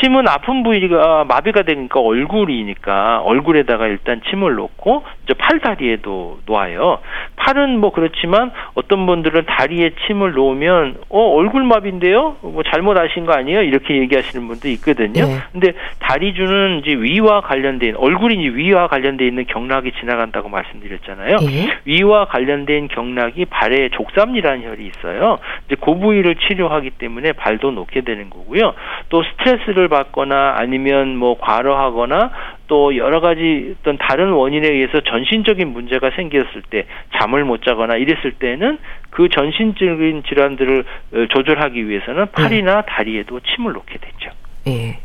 침은 0.00 0.28
아픈 0.28 0.62
부위가 0.62 1.24
마비가 1.24 1.62
되니까 1.62 1.98
얼굴이니까 2.00 3.20
얼굴에다가 3.22 3.86
일단 3.86 4.20
침을 4.28 4.54
놓고 4.54 5.02
이제 5.24 5.34
팔 5.34 5.58
다리에도 5.60 6.38
놓아요. 6.46 6.98
팔은 7.36 7.78
뭐 7.80 7.90
그렇지만 7.92 8.52
어떤 8.74 9.06
분들은 9.06 9.46
다리에 9.46 9.90
침을 10.06 10.32
놓으면 10.32 10.98
어 11.08 11.20
얼굴 11.36 11.64
마비인데요? 11.64 12.36
뭐 12.42 12.62
잘못 12.64 12.96
하신 12.98 13.24
거 13.26 13.32
아니에요? 13.32 13.62
이렇게 13.62 13.96
얘기하시는 13.96 14.46
분도 14.46 14.68
있거든요. 14.68 15.26
네. 15.26 15.38
근데 15.52 15.72
다리 15.98 16.34
주는 16.34 16.80
이제 16.80 16.92
위와 16.94 17.40
관련된 17.40 17.96
얼굴이 17.96 18.35
이제 18.36 18.54
위와 18.54 18.88
관련돼 18.88 19.26
있는 19.26 19.46
경락이 19.46 19.92
지나간다고 20.00 20.48
말씀드렸잖아요. 20.48 21.36
예? 21.42 21.78
위와 21.84 22.26
관련된 22.26 22.88
경락이 22.88 23.46
발에 23.46 23.88
족삼이라는 23.90 24.64
혈이 24.64 24.86
있어요. 24.86 25.38
이제 25.66 25.76
그 25.80 25.94
부위를 25.94 26.36
치료하기 26.36 26.90
때문에 26.90 27.32
발도 27.32 27.70
놓게 27.70 28.02
되는 28.02 28.30
거고요. 28.30 28.74
또 29.08 29.22
스트레스를 29.22 29.88
받거나 29.88 30.56
아니면 30.58 31.16
뭐 31.16 31.38
과로하거나 31.38 32.30
또 32.68 32.96
여러 32.96 33.20
가지 33.20 33.74
어떤 33.80 33.96
다른 33.96 34.30
원인에 34.32 34.68
의해서 34.68 35.00
전신적인 35.00 35.68
문제가 35.68 36.10
생겼을 36.10 36.62
때 36.68 36.86
잠을 37.16 37.44
못 37.44 37.62
자거나 37.62 37.96
이랬을 37.96 38.32
때는 38.38 38.78
그 39.10 39.28
전신적인 39.28 40.24
질환들을 40.24 40.84
어, 41.14 41.26
조절하기 41.28 41.88
위해서는 41.88 42.26
팔이나 42.32 42.82
다리에도 42.82 43.40
침을 43.40 43.72
놓게 43.72 43.98
되죠. 43.98 44.30
예. 44.66 44.98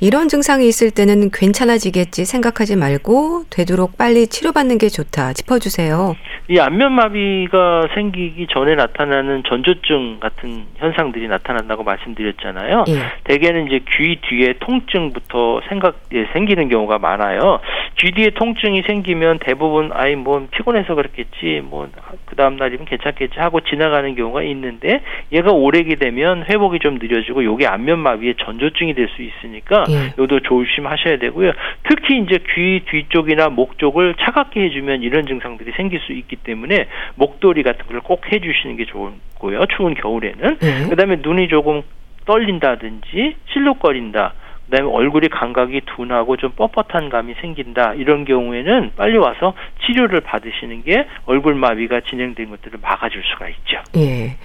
이런 0.00 0.28
증상이 0.28 0.68
있을 0.68 0.90
때는 0.90 1.30
괜찮아지겠지 1.32 2.26
생각하지 2.26 2.76
말고 2.76 3.44
되도록 3.50 3.96
빨리 3.96 4.26
치료받는 4.26 4.76
게 4.78 4.88
좋다 4.88 5.32
짚어주세요. 5.32 6.14
이 6.48 6.58
안면마비가 6.60 7.88
생기기 7.94 8.46
전에 8.50 8.74
나타나는 8.76 9.42
전조증 9.48 10.20
같은 10.20 10.66
현상들이 10.76 11.26
나타난다고 11.28 11.82
말씀드렸잖아요. 11.82 12.84
예. 12.88 12.98
대개는 13.24 13.66
이제 13.66 13.80
귀 13.96 14.16
뒤에 14.20 14.54
통증부터 14.60 15.62
생각 15.68 15.96
예, 16.12 16.26
생기는 16.32 16.68
경우가 16.68 16.98
많아요. 16.98 17.58
귀 17.98 18.12
뒤에 18.12 18.30
통증이 18.30 18.82
생기면 18.86 19.38
대부분 19.40 19.90
아이 19.92 20.14
뭐 20.14 20.46
피곤해서 20.52 20.94
그렇겠지 20.94 21.62
뭐 21.64 21.88
그 22.26 22.36
다음 22.36 22.56
날이면 22.56 22.84
괜찮겠지 22.86 23.38
하고 23.38 23.60
지나가는 23.60 24.14
경우가 24.14 24.42
있는데 24.42 25.00
얘가 25.32 25.52
오래게 25.52 25.94
되면 25.94 26.44
회복이 26.48 26.80
좀 26.80 26.98
느려지고 26.98 27.44
요게 27.44 27.66
안면마비의 27.66 28.34
전조증이 28.44 28.94
될 28.94 29.06
수 29.06 29.22
있으니까 29.22 29.84
예. 29.90 30.12
요도 30.18 30.40
조심하셔야 30.40 31.18
되고요. 31.18 31.52
특히 31.88 32.18
이제 32.20 32.38
귀 32.54 32.80
뒤쪽이나 32.90 33.48
목 33.48 33.78
쪽을 33.78 34.14
차갑게 34.20 34.60
해주면 34.64 35.02
이런 35.02 35.26
증상들이 35.26 35.72
생길 35.76 36.00
수 36.00 36.12
있기 36.12 36.36
때문에 36.36 36.86
목도리 37.16 37.62
같은 37.62 37.84
걸 37.86 38.00
꼭 38.00 38.30
해주시는 38.32 38.76
게 38.76 38.84
좋고요. 38.86 39.64
추운 39.76 39.94
겨울에는 39.94 40.58
예. 40.62 40.88
그다음에 40.88 41.16
눈이 41.22 41.48
조금 41.48 41.82
떨린다든지 42.26 43.36
실룩거린다. 43.52 44.34
그다음에 44.66 44.90
얼굴이 44.90 45.28
감각이 45.28 45.80
둔하고 45.86 46.36
좀 46.36 46.50
뻣뻣한 46.52 47.08
감이 47.10 47.34
생긴다 47.40 47.94
이런 47.94 48.24
경우에는 48.24 48.92
빨리 48.96 49.16
와서 49.16 49.54
치료를 49.86 50.20
받으시는 50.22 50.82
게 50.82 51.06
얼굴 51.26 51.54
마비가 51.54 52.00
진행된 52.00 52.50
것들을 52.50 52.78
막아줄 52.82 53.22
수가 53.24 53.48
있죠. 53.48 53.80
예. 53.96 54.36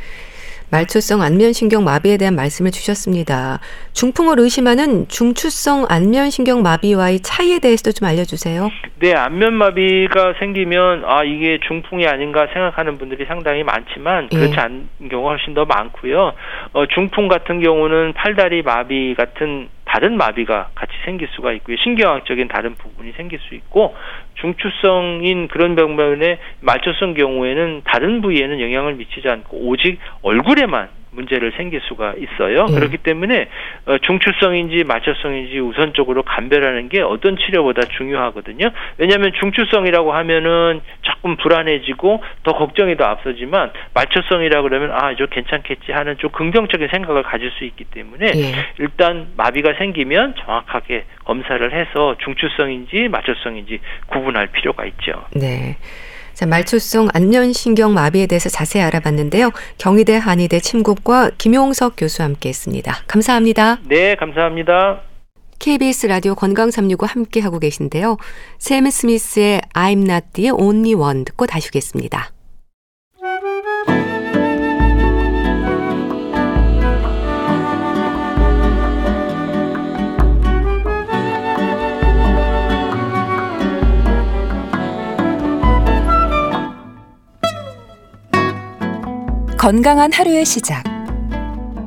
말초성 0.71 1.21
안면신경 1.21 1.83
마비에 1.83 2.17
대한 2.17 2.35
말씀을 2.35 2.71
주셨습니다. 2.71 3.59
중풍을 3.93 4.39
의심하는 4.39 5.07
중추성 5.09 5.87
안면신경 5.89 6.61
마비와의 6.61 7.19
차이에 7.19 7.59
대해서도 7.59 7.91
좀 7.91 8.07
알려주세요. 8.07 8.69
네, 8.99 9.13
안면 9.13 9.53
마비가 9.53 10.33
생기면 10.39 11.03
아 11.05 11.23
이게 11.23 11.59
중풍이 11.67 12.07
아닌가 12.07 12.47
생각하는 12.53 12.97
분들이 12.97 13.25
상당히 13.25 13.63
많지만 13.63 14.29
예. 14.31 14.37
그렇지 14.37 14.53
예. 14.57 14.61
않은 14.61 14.87
경우가 15.09 15.31
훨씬 15.31 15.53
더 15.53 15.65
많고요. 15.65 16.33
어, 16.73 16.85
중풍 16.87 17.27
같은 17.27 17.61
경우는 17.61 18.13
팔다리 18.13 18.61
마비 18.61 19.13
같은 19.15 19.67
다른 19.91 20.15
마비가 20.15 20.69
같이 20.73 20.93
생길 21.03 21.27
수가 21.35 21.51
있고요. 21.53 21.75
신경학적인 21.83 22.47
다른 22.47 22.75
부분이 22.75 23.11
생길 23.17 23.39
수 23.39 23.55
있고 23.55 23.93
중추성인 24.35 25.47
그런 25.47 25.75
병변에 25.75 26.37
말초성 26.61 27.13
경우에는 27.13 27.81
다른 27.83 28.21
부위에는 28.21 28.59
영향을 28.59 28.95
미치지 28.95 29.27
않고 29.29 29.57
오직 29.67 29.99
얼굴에만 30.21 31.00
문제를 31.11 31.53
생길 31.57 31.81
수가 31.81 32.15
있어요. 32.17 32.65
네. 32.65 32.75
그렇기 32.75 32.97
때문에 32.97 33.47
어, 33.85 33.97
중추성인지 33.99 34.83
마초성인지 34.85 35.59
우선적으로 35.59 36.23
감별하는 36.23 36.89
게 36.89 37.01
어떤 37.01 37.37
치료보다 37.37 37.81
중요하거든요. 37.97 38.71
왜냐하면 38.97 39.31
중추성이라고 39.39 40.13
하면은 40.13 40.81
조금 41.01 41.35
불안해지고 41.37 42.23
더 42.43 42.53
걱정이 42.53 42.95
더 42.95 43.05
앞서지만 43.05 43.71
마초성이라 43.93 44.61
그러면 44.61 44.91
아 44.91 45.11
이거 45.11 45.25
괜찮겠지 45.25 45.91
하는 45.91 46.17
좀 46.17 46.31
긍정적인 46.31 46.87
생각을 46.87 47.23
가질 47.23 47.51
수 47.51 47.65
있기 47.65 47.85
때문에 47.85 48.31
네. 48.31 48.53
일단 48.79 49.27
마비가 49.35 49.73
생기면 49.73 50.35
정확하게 50.35 51.05
검사를 51.25 51.71
해서 51.73 52.15
중추성인지 52.23 53.09
마초성인지 53.09 53.79
구분할 54.07 54.47
필요가 54.47 54.85
있죠. 54.85 55.25
네. 55.33 55.75
자, 56.33 56.45
말초성 56.45 57.09
안면신경 57.13 57.93
마비에 57.93 58.25
대해서 58.27 58.49
자세히 58.49 58.83
알아봤는데요. 58.83 59.51
경희대 59.77 60.17
한의대 60.17 60.59
침국과 60.59 61.31
김용석 61.37 61.93
교수와 61.97 62.27
함께 62.27 62.49
했습니다. 62.49 62.97
감사합니다. 63.07 63.79
네, 63.87 64.15
감사합니다. 64.15 65.01
KBS 65.59 66.07
라디오 66.07 66.33
건강 66.33 66.71
365 66.71 67.05
함께 67.05 67.39
하고 67.39 67.59
계신데요. 67.59 68.17
샘 68.57 68.89
스미스의 68.89 69.61
I'm 69.75 70.09
not 70.09 70.25
the 70.33 70.49
only 70.49 70.95
one 70.95 71.23
듣고 71.23 71.45
다시 71.45 71.67
오겠습니다. 71.67 72.31
건강한 89.61 90.11
하루의 90.11 90.43
시작. 90.43 90.83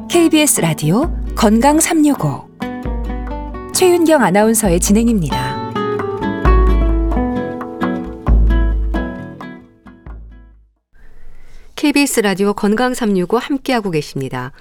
KBS 0.09 0.61
라디오 0.61 1.13
건강 1.35 1.81
365. 1.81 2.49
최윤경 3.75 4.23
아나운서의 4.23 4.79
진행입니다. 4.79 5.73
KBS 11.75 12.21
라디오 12.21 12.53
건강 12.53 12.95
365 12.95 13.39
함께하고 13.39 13.91
계십니다. 13.91 14.53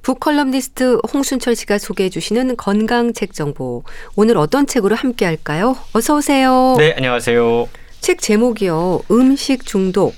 북컬럼니스트 0.00 1.00
홍순철 1.12 1.56
씨가 1.56 1.76
소개해 1.76 2.08
주시는 2.08 2.56
건강 2.56 3.12
책 3.12 3.34
정보. 3.34 3.84
오늘 4.16 4.38
어떤 4.38 4.66
책으로 4.66 4.96
함께 4.96 5.26
할까요? 5.26 5.76
어서 5.92 6.16
오세요. 6.16 6.76
네, 6.78 6.94
안녕하세요. 6.96 7.68
책 8.00 8.22
제목이요. 8.22 9.02
음식 9.10 9.66
중독. 9.66 10.14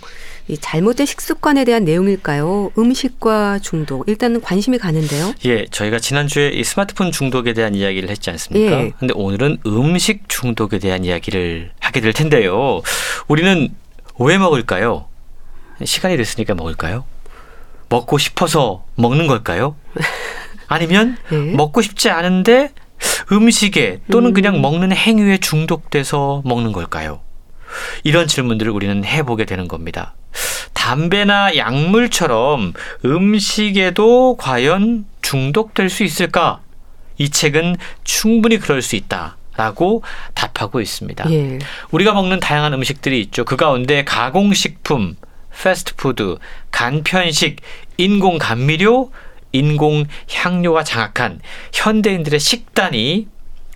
이 0.48 0.56
잘못된 0.56 1.06
식습관에 1.06 1.64
대한 1.64 1.85
내용일까요? 1.85 2.70
음식과 2.78 3.59
중독. 3.59 4.09
일단은 4.09 4.40
관심이 4.40 4.78
가는데요. 4.78 5.35
예, 5.44 5.66
저희가 5.66 5.98
지난주에 5.98 6.50
이 6.50 6.62
스마트폰 6.62 7.11
중독에 7.11 7.52
대한 7.52 7.74
이야기를 7.74 8.09
했지 8.09 8.30
않습니까? 8.30 8.80
예. 8.80 8.92
근데 8.98 9.12
오늘은 9.16 9.59
음식 9.66 10.28
중독에 10.28 10.78
대한 10.78 11.04
이야기를 11.04 11.72
하게 11.80 12.00
될 12.00 12.12
텐데요. 12.12 12.80
우리는 13.26 13.74
왜 14.20 14.38
먹을까요? 14.38 15.06
시간이 15.85 16.16
됐으니까 16.16 16.54
먹을까요? 16.54 17.04
먹고 17.88 18.18
싶어서 18.18 18.85
먹는 18.94 19.26
걸까요? 19.26 19.74
아니면 20.68 21.16
예? 21.32 21.37
먹고 21.37 21.82
싶지 21.82 22.11
않은데 22.11 22.70
음식에 23.32 24.00
또는 24.11 24.30
음. 24.30 24.35
그냥 24.35 24.61
먹는 24.61 24.92
행위에 24.92 25.38
중독돼서 25.38 26.42
먹는 26.44 26.72
걸까요? 26.72 27.20
이런 28.04 28.26
질문들을 28.26 28.70
우리는 28.70 29.04
해보게 29.04 29.44
되는 29.44 29.68
겁니다. 29.68 30.14
담배나 30.72 31.56
약물처럼 31.56 32.72
음식에도 33.04 34.36
과연 34.36 35.06
중독될 35.22 35.90
수 35.90 36.04
있을까? 36.04 36.60
이 37.18 37.30
책은 37.30 37.76
충분히 38.04 38.58
그럴 38.58 38.82
수 38.82 38.96
있다. 38.96 39.36
라고 39.56 40.02
답하고 40.34 40.82
있습니다. 40.82 41.30
예. 41.32 41.58
우리가 41.90 42.12
먹는 42.12 42.40
다양한 42.40 42.74
음식들이 42.74 43.20
있죠. 43.22 43.46
그 43.46 43.56
가운데 43.56 44.04
가공식품, 44.04 45.16
패스트푸드, 45.50 46.36
간편식, 46.70 47.56
인공 47.96 48.36
감미료, 48.36 49.10
인공 49.52 50.04
향료가 50.30 50.84
장악한 50.84 51.40
현대인들의 51.72 52.38
식단이 52.38 53.28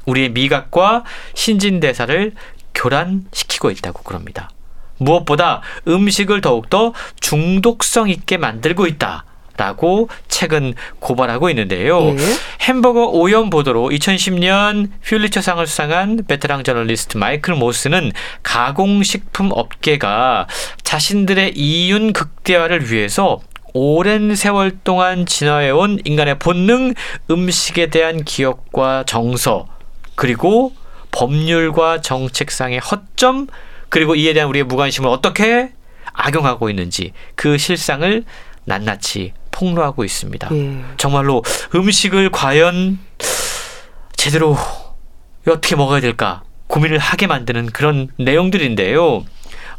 우리의 0.04 0.30
미각과 0.30 1.04
신진대사를 1.34 2.32
교란시키고 2.74 3.70
있다고 3.70 4.02
그럽니다. 4.02 4.50
무엇보다 4.98 5.62
음식을 5.88 6.40
더욱더 6.40 6.92
중독성 7.20 8.10
있게 8.10 8.36
만들고 8.36 8.86
있다. 8.86 9.24
라고 9.56 10.08
최근 10.28 10.72
고발하고 11.00 11.50
있는데요. 11.50 12.08
예. 12.08 12.16
햄버거 12.62 13.08
오염 13.08 13.50
보도로 13.50 13.90
2010년 13.90 14.88
퓰리처상을 15.02 15.66
수상한 15.66 16.20
베테랑 16.26 16.64
저널리스트 16.64 17.18
마이클 17.18 17.54
모스는 17.54 18.12
가공식품 18.42 19.50
업계가 19.52 20.46
자신들의 20.82 21.58
이윤 21.58 22.14
극대화를 22.14 22.90
위해서 22.90 23.40
오랜 23.74 24.34
세월 24.34 24.78
동안 24.82 25.26
진화해온 25.26 26.00
인간의 26.04 26.38
본능, 26.38 26.94
음식에 27.30 27.86
대한 27.86 28.24
기억과 28.24 29.04
정서, 29.06 29.66
그리고 30.14 30.72
법률과 31.10 32.00
정책상의 32.00 32.78
허점, 32.78 33.48
그리고 33.88 34.14
이에 34.14 34.32
대한 34.32 34.48
우리의 34.48 34.64
무관심을 34.64 35.08
어떻게 35.08 35.72
악용하고 36.12 36.70
있는지 36.70 37.12
그 37.34 37.58
실상을 37.58 38.24
낱낱이 38.64 39.32
폭로하고 39.50 40.04
있습니다. 40.04 40.48
예. 40.52 40.84
정말로 40.96 41.42
음식을 41.74 42.30
과연 42.30 42.98
제대로 44.16 44.56
어떻게 45.48 45.76
먹어야 45.76 46.00
될까 46.00 46.42
고민을 46.68 46.98
하게 46.98 47.26
만드는 47.26 47.66
그런 47.66 48.08
내용들인데요. 48.18 49.24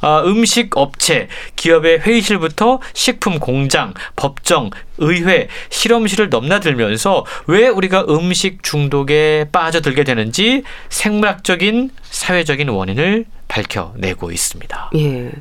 아, 0.01 0.23
음식 0.25 0.77
업체, 0.77 1.27
기업의 1.55 2.01
회의실부터 2.01 2.79
식품 2.93 3.39
공장, 3.39 3.93
법정, 4.15 4.69
의회, 4.97 5.47
실험실을 5.69 6.29
넘나들면서 6.29 7.25
왜 7.47 7.67
우리가 7.67 8.05
음식 8.09 8.63
중독에 8.63 9.45
빠져들게 9.51 10.03
되는지 10.03 10.63
생물학적인 10.89 11.91
사회적인 12.03 12.69
원인을 12.69 13.25
밝혀내고 13.47 14.31
있습니다. 14.31 14.91
예. 14.95 15.31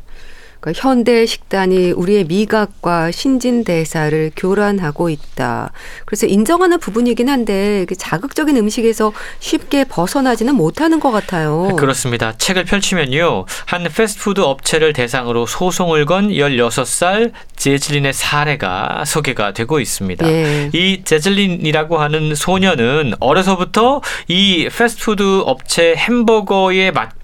그러니까 0.61 0.81
현대 0.81 1.27
식단이 1.27 1.93
우리의 1.93 2.25
미각과 2.25 3.11
신진대사를 3.11 4.33
교란하고 4.37 5.09
있다. 5.09 5.73
그래서 6.05 6.27
인정하는 6.27 6.79
부분이긴 6.79 7.29
한데 7.29 7.87
자극적인 7.97 8.57
음식에서 8.57 9.13
쉽게 9.39 9.85
벗어나지는 9.85 10.55
못하는 10.55 11.01
것 11.01 11.11
같아요. 11.11 11.75
그렇습니다. 11.77 12.37
책을 12.37 12.65
펼치면요. 12.65 13.47
한 13.67 13.85
패스트푸드 13.85 14.41
업체를 14.41 14.93
대상으로 14.93 15.47
소송을 15.47 16.05
건 16.07 16.29
16살 16.29 17.33
제즐린의 17.57 18.13
사례가 18.13 19.05
소개가 19.07 19.53
되고 19.53 19.81
있습니다. 19.81 20.29
예. 20.29 20.71
이 20.73 21.03
제즐린이라고 21.05 21.99
하는 21.99 22.35
소녀는 22.35 23.15
어려서부터 23.21 24.03
이 24.29 24.69
패스트푸드 24.71 25.43
업체 25.45 25.95
햄버거의 25.97 26.73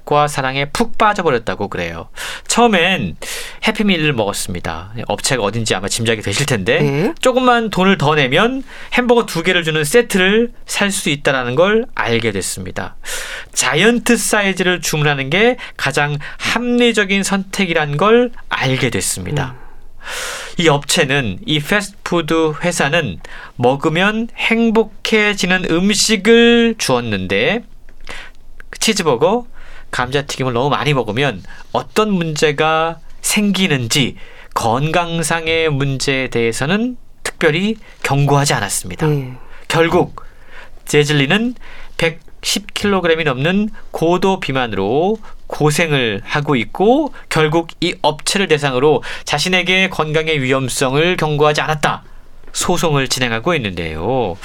맛과 0.06 0.28
사랑에 0.28 0.66
푹 0.66 0.96
빠져버렸다고 0.96 1.68
그래요. 1.68 2.08
처음엔 2.46 3.16
Happy 3.66 3.85
Meal을 3.85 4.12
먹었습니다. 4.14 4.94
업체가 5.06 5.42
어딘지 5.42 5.74
아마 5.74 5.88
짐작이 5.88 6.22
되실 6.22 6.46
텐데 6.46 6.80
네. 6.80 7.14
조금만 7.20 7.68
돈을 7.70 7.98
더 7.98 8.14
내면 8.14 8.62
햄버거 8.94 9.26
두 9.26 9.42
개를 9.42 9.64
주는 9.64 9.84
세트를 9.84 10.52
살 10.64 10.86
수 10.96 11.10
있다라는 11.10 11.56
걸 11.56 11.84
알게 11.94 12.30
됐습니다. 12.32 12.96
자이언트 13.52 14.16
사이즈를 14.16 14.80
주문하는 14.80 15.28
게 15.30 15.56
가장 15.76 16.16
합리적인 16.38 17.22
선택이란 17.24 17.96
걸 17.96 18.30
알게 18.48 18.88
됐습니다. 18.90 19.56
음. 19.58 19.66
이 20.58 20.68
업체는 20.68 21.40
이 21.44 21.58
패스트푸드 21.60 22.54
회사는 22.62 23.18
먹으면 23.56 24.28
행복해지는 24.36 25.66
음식을 25.68 26.76
주었는데 26.78 27.64
치즈버거, 28.78 29.46
감자튀김을 29.90 30.52
너무 30.52 30.70
많이 30.70 30.94
먹으면 30.94 31.42
어떤 31.72 32.12
문제가 32.12 32.98
생기는지 33.20 34.16
건강상의 34.54 35.70
문제에 35.70 36.28
대해서는 36.28 36.96
특별히 37.22 37.76
경고하지 38.02 38.54
않았습니다. 38.54 39.06
네. 39.06 39.34
결국 39.68 40.24
제즐리는 40.86 41.54
110kg이 41.98 43.24
넘는 43.24 43.70
고도 43.90 44.40
비만으로 44.40 45.18
고생을 45.46 46.22
하고 46.24 46.56
있고 46.56 47.12
결국 47.28 47.68
이 47.80 47.94
업체를 48.02 48.48
대상으로 48.48 49.02
자신에게 49.24 49.90
건강의 49.90 50.40
위험성을 50.40 51.16
경고하지 51.16 51.60
않았다. 51.60 52.04
소송을 52.52 53.08
진행하고 53.08 53.54
있는데요. 53.56 54.36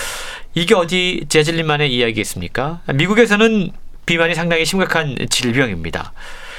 이게 0.54 0.76
어디 0.76 1.26
제즐린만의 1.30 1.94
이야기겠습니까? 1.94 2.82
미국에서는 2.94 3.72
비만이 4.06 4.36
상당히 4.36 4.66
심각한 4.66 5.16
질병입니다. 5.30 6.14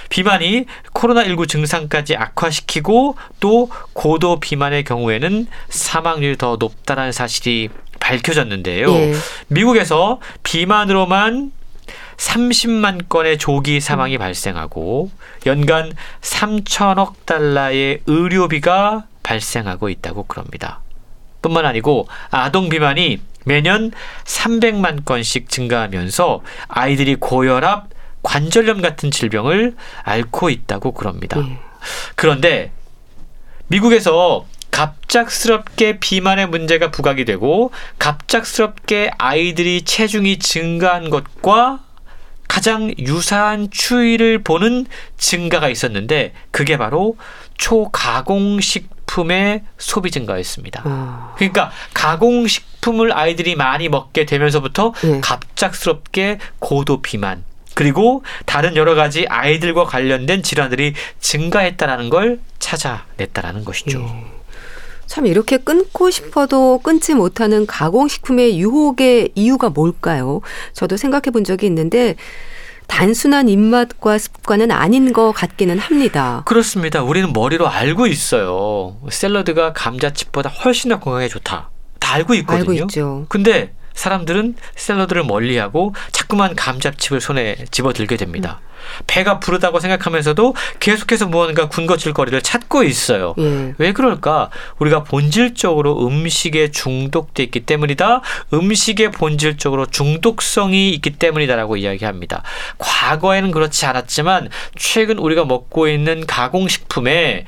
비만이 0.08 0.66
코로나19 0.92 1.48
증상까지 1.48 2.16
악화시키고 2.16 3.16
또 3.40 3.70
고도 3.94 4.40
비만의 4.40 4.84
경우에는 4.84 5.46
사망률이 5.70 6.36
더 6.36 6.56
높다는 6.60 7.12
사실이 7.12 7.70
밝혀졌는데요. 7.98 8.92
예. 8.92 9.14
미국에서 9.48 10.20
비만으로만 10.42 11.52
30만 12.18 13.08
건의 13.08 13.38
조기 13.38 13.80
사망이 13.80 14.18
발생하고 14.18 15.10
연간 15.46 15.92
3천억 16.20 17.14
달러의 17.24 18.00
의료비가 18.06 19.06
발생하고 19.22 19.88
있다고 19.88 20.24
그럽니다. 20.24 20.81
뿐만 21.42 21.66
아니고 21.66 22.08
아동 22.30 22.68
비만이 22.68 23.20
매년 23.44 23.90
300만 24.24 25.04
건씩 25.04 25.48
증가하면서 25.48 26.42
아이들이 26.68 27.16
고혈압, 27.16 27.88
관절염 28.22 28.80
같은 28.80 29.10
질병을 29.10 29.74
앓고 30.04 30.50
있다고 30.50 30.92
그럽니다. 30.92 31.38
예. 31.40 31.58
그런데 32.14 32.70
미국에서 33.66 34.46
갑작스럽게 34.70 35.98
비만의 35.98 36.48
문제가 36.48 36.90
부각이 36.90 37.24
되고 37.24 37.72
갑작스럽게 37.98 39.10
아이들이 39.18 39.82
체중이 39.82 40.38
증가한 40.38 41.10
것과 41.10 41.80
가장 42.48 42.92
유사한 42.98 43.70
추이를 43.70 44.42
보는 44.42 44.86
증가가 45.16 45.68
있었는데 45.68 46.32
그게 46.50 46.76
바로 46.76 47.16
초가공식 47.56 48.90
품의 49.12 49.62
소비 49.76 50.10
증가였습니다. 50.10 50.80
아. 50.86 51.34
그러니까 51.36 51.70
가공 51.92 52.46
식품을 52.46 53.12
아이들이 53.12 53.56
많이 53.56 53.90
먹게 53.90 54.24
되면서부터 54.24 54.94
네. 55.02 55.20
갑작스럽게 55.20 56.38
고도 56.58 57.02
비만 57.02 57.44
그리고 57.74 58.22
다른 58.46 58.74
여러 58.74 58.94
가지 58.94 59.26
아이들과 59.28 59.84
관련된 59.84 60.42
질환들이 60.42 60.94
증가했다라는 61.20 62.08
걸 62.08 62.40
찾아냈다라는 62.58 63.66
것이죠. 63.66 63.98
네. 63.98 64.26
참 65.04 65.26
이렇게 65.26 65.58
끊고 65.58 66.10
싶어도 66.10 66.78
끊지 66.78 67.12
못하는 67.12 67.66
가공식품의 67.66 68.58
유혹의 68.58 69.32
이유가 69.34 69.68
뭘까요? 69.68 70.40
저도 70.72 70.96
생각해 70.96 71.24
본 71.32 71.44
적이 71.44 71.66
있는데 71.66 72.16
단순한 72.86 73.48
입맛과 73.48 74.18
습관은 74.18 74.70
아닌 74.70 75.12
것 75.12 75.32
같기는 75.32 75.78
합니다. 75.78 76.42
그렇습니다. 76.46 77.02
우리는 77.02 77.32
머리로 77.32 77.68
알고 77.68 78.06
있어요. 78.06 78.96
샐러드가 79.10 79.72
감자칩보다 79.72 80.50
훨씬 80.50 80.90
더 80.90 81.00
건강에 81.00 81.28
좋다. 81.28 81.70
다 81.98 82.14
알고 82.14 82.34
있거든요. 82.34 82.60
알고 82.60 82.72
있죠. 82.74 83.26
근데 83.28 83.72
사람들은 83.94 84.56
샐러드를 84.76 85.24
멀리하고 85.24 85.94
자꾸만 86.12 86.54
감자칩을 86.56 87.20
손에 87.20 87.56
집어들게 87.70 88.16
됩니다. 88.16 88.60
음. 88.62 88.72
배가 89.06 89.38
부르다고 89.38 89.80
생각하면서도 89.80 90.54
계속해서 90.80 91.26
무언가 91.26 91.68
군것질거리를 91.68 92.40
찾고 92.42 92.82
있어요. 92.82 93.34
예. 93.38 93.74
왜 93.78 93.92
그럴까? 93.92 94.50
우리가 94.78 95.04
본질적으로 95.04 96.06
음식에 96.06 96.70
중독돼 96.70 97.44
있기 97.44 97.60
때문이다. 97.60 98.22
음식에 98.52 99.10
본질적으로 99.10 99.86
중독성이 99.86 100.90
있기 100.90 101.10
때문이다라고 101.10 101.76
이야기합니다. 101.76 102.42
과거에는 102.78 103.50
그렇지 103.50 103.86
않았지만 103.86 104.48
최근 104.76 105.18
우리가 105.18 105.44
먹고 105.44 105.88
있는 105.88 106.26
가공식품에 106.26 107.46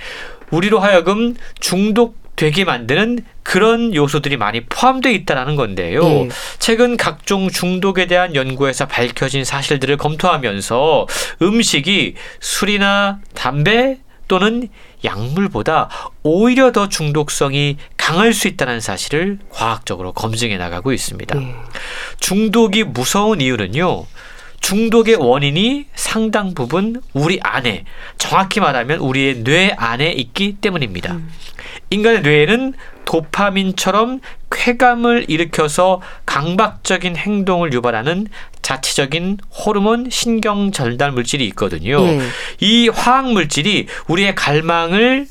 우리로 0.51 0.79
하여금 0.79 1.35
중독 1.59 2.24
되게 2.37 2.65
만드는 2.65 3.25
그런 3.43 3.95
요소들이 3.95 4.37
많이 4.37 4.65
포함되어 4.65 5.13
있다는 5.13 5.57
건데요. 5.57 6.03
네. 6.03 6.29
최근 6.59 6.97
각종 6.97 7.51
중독에 7.51 8.07
대한 8.07 8.35
연구에서 8.35 8.87
밝혀진 8.87 9.45
사실들을 9.45 9.97
검토하면서 9.97 11.07
음식이 11.43 12.15
술이나 12.41 13.21
담배 13.35 13.99
또는 14.27 14.69
약물보다 15.05 15.91
오히려 16.23 16.73
더 16.73 16.89
중독성이 16.89 17.77
강할 17.97 18.33
수 18.33 18.49
있다는 18.49 18.81
사실을 18.81 19.39
과학적으로 19.51 20.13
검증해 20.13 20.57
나가고 20.57 20.93
있습니다. 20.93 21.39
네. 21.39 21.55
중독이 22.19 22.85
무서운 22.85 23.41
이유는요. 23.41 24.07
중독의 24.65 25.17
원인이 25.17 25.89
상당 25.95 26.55
부분 26.55 27.03
우리 27.13 27.39
안에 27.43 27.85
정확히 28.17 28.61
말하면 28.61 28.99
우리의 28.99 29.45
뇌 29.45 29.75
안에 29.77 30.11
있기 30.13 30.57
때문입니다. 30.63 31.13
음. 31.13 31.31
인간의 31.91 32.23
뇌에는 32.23 32.73
도파민처럼 33.05 34.21
쾌감을 34.51 35.27
일으켜서 35.29 36.01
강박적인 36.25 37.15
행동을 37.15 37.75
유발하는 37.75 38.27
자체적인 38.63 39.37
호르몬 39.51 40.09
신경 40.09 40.73
전달 40.73 41.13
물질이 41.13 41.47
있거든요. 41.49 42.01
네. 42.03 42.21
이 42.61 42.89
화학 42.89 43.31
물질이 43.31 43.87
우리의 44.09 44.35
갈망을 44.35 45.27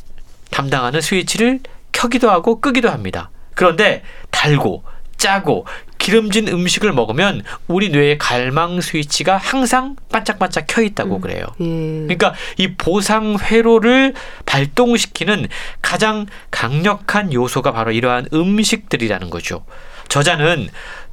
담당하는 0.52 1.02
스위치를 1.02 1.62
켜기도 1.92 2.30
하고 2.30 2.62
끄기도 2.62 2.92
합니다. 2.92 3.32
그런데 3.56 4.04
달고 4.30 4.84
짜고 5.18 5.66
기름진 6.04 6.50
음식을 6.50 6.92
먹으면 6.92 7.44
우리 7.66 7.88
뇌의 7.88 8.18
갈망 8.18 8.82
스위치가 8.82 9.38
항상 9.38 9.96
반짝반짝 10.12 10.66
켜 10.68 10.82
있다고 10.82 11.16
음. 11.16 11.22
그래요. 11.22 11.46
음. 11.62 12.08
그러니까 12.08 12.34
이 12.58 12.74
보상 12.74 13.38
회로를 13.42 14.14
발동시키는 14.46 15.48
가장 15.82 16.26
강력한 16.52 17.32
요소가 17.32 17.72
바로 17.72 17.94
이러한 17.94 18.28
음식들이라는 18.34 19.30
거죠. 19.30 19.64
저자는 20.10 20.68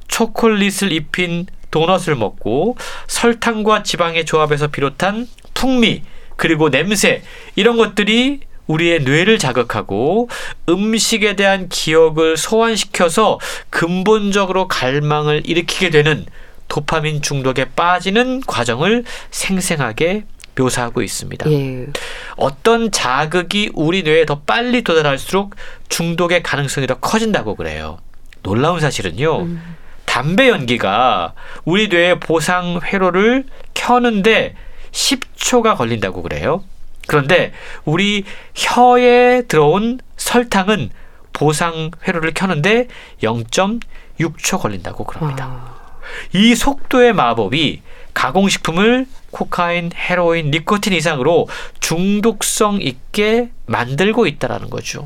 초콜릿을 0.09 0.91
입힌 0.91 1.45
도넛을 1.71 2.15
먹고 2.17 2.75
설탕과 3.07 3.83
지방의 3.83 4.25
조합에서 4.25 4.67
비롯한 4.67 5.25
풍미 5.53 6.03
그리고 6.35 6.69
냄새 6.69 7.21
이런 7.55 7.77
것들이 7.77 8.41
우리의 8.67 9.01
뇌를 9.03 9.37
자극하고 9.37 10.29
음식에 10.69 11.35
대한 11.35 11.67
기억을 11.69 12.37
소환시켜서 12.37 13.39
근본적으로 13.69 14.67
갈망을 14.67 15.41
일으키게 15.45 15.89
되는 15.89 16.25
도파민 16.67 17.21
중독에 17.21 17.65
빠지는 17.75 18.41
과정을 18.41 19.03
생생하게 19.29 20.23
묘사하고 20.57 21.01
있습니다. 21.01 21.51
예. 21.51 21.87
어떤 22.35 22.91
자극이 22.91 23.71
우리 23.73 24.03
뇌에 24.03 24.25
더 24.25 24.39
빨리 24.39 24.81
도달할수록 24.81 25.55
중독의 25.89 26.43
가능성이 26.43 26.87
더 26.87 26.95
커진다고 26.95 27.55
그래요. 27.55 27.99
놀라운 28.43 28.79
사실은요. 28.79 29.41
음. 29.41 29.75
담배 30.05 30.49
연기가 30.49 31.33
우리 31.63 31.87
뇌의 31.87 32.19
보상 32.19 32.79
회로를 32.83 33.45
켜는데 33.73 34.55
10초가 34.91 35.77
걸린다고 35.77 36.21
그래요. 36.21 36.63
그런데 37.11 37.51
우리 37.83 38.23
혀에 38.55 39.41
들어온 39.49 39.99
설탕은 40.15 40.91
보상 41.33 41.91
회로를 42.07 42.33
켜는데 42.33 42.87
0.6초 43.21 44.61
걸린다고 44.61 45.03
그럽니다. 45.03 45.45
아. 45.45 45.99
이 46.31 46.55
속도의 46.55 47.11
마법이 47.11 47.81
가공식품을 48.13 49.07
코카인, 49.29 49.91
헤로인, 49.93 50.51
니코틴 50.51 50.93
이상으로 50.93 51.49
중독성 51.81 52.81
있게 52.81 53.49
만들고 53.65 54.25
있다라는 54.25 54.69
거죠. 54.69 55.05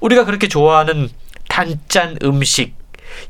우리가 0.00 0.24
그렇게 0.24 0.48
좋아하는 0.48 1.10
단짠 1.50 2.16
음식, 2.22 2.74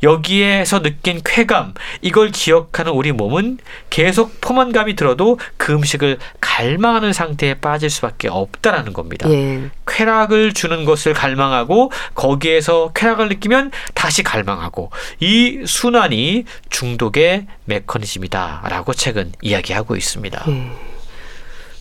여기에서 0.02 0.82
느낀 0.82 1.20
쾌감, 1.24 1.74
이걸 2.00 2.30
기억하는 2.30 2.92
우리 2.92 3.12
몸은 3.12 3.58
계속 3.90 4.40
포만감이 4.40 4.96
들어도 4.96 5.38
그 5.56 5.72
음식을 5.72 6.18
갈망하는 6.40 7.12
상태에 7.12 7.54
빠질 7.54 7.90
수밖에 7.90 8.28
없다라는 8.28 8.92
겁니다. 8.92 9.30
예. 9.30 9.70
쾌락을 9.86 10.52
주는 10.52 10.84
것을 10.84 11.14
갈망하고 11.14 11.92
거기에서 12.14 12.92
쾌락을 12.94 13.28
느끼면 13.28 13.70
다시 13.94 14.22
갈망하고 14.22 14.90
이 15.20 15.62
순환이 15.66 16.44
중독의 16.70 17.46
메커니즘이다라고 17.64 18.94
책은 18.94 19.32
이야기하고 19.42 19.96
있습니다. 19.96 20.44
예. 20.48 20.92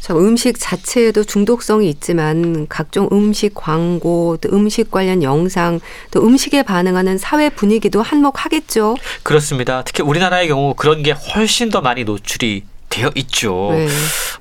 참 0.01 0.17
음식 0.17 0.59
자체에도 0.59 1.23
중독성이 1.23 1.87
있지만 1.89 2.65
각종 2.67 3.07
음식 3.11 3.53
광고, 3.53 4.37
또 4.41 4.49
음식 4.51 4.89
관련 4.89 5.21
영상, 5.21 5.79
또 6.09 6.25
음식에 6.25 6.63
반응하는 6.63 7.19
사회 7.19 7.49
분위기도 7.49 8.01
한몫하겠죠. 8.01 8.97
그렇습니다. 9.21 9.83
특히 9.83 10.03
우리나라의 10.03 10.47
경우 10.47 10.73
그런 10.73 11.03
게 11.03 11.11
훨씬 11.11 11.69
더 11.69 11.81
많이 11.81 12.03
노출이 12.03 12.63
되어 12.89 13.11
있죠. 13.15 13.69
네. 13.71 13.87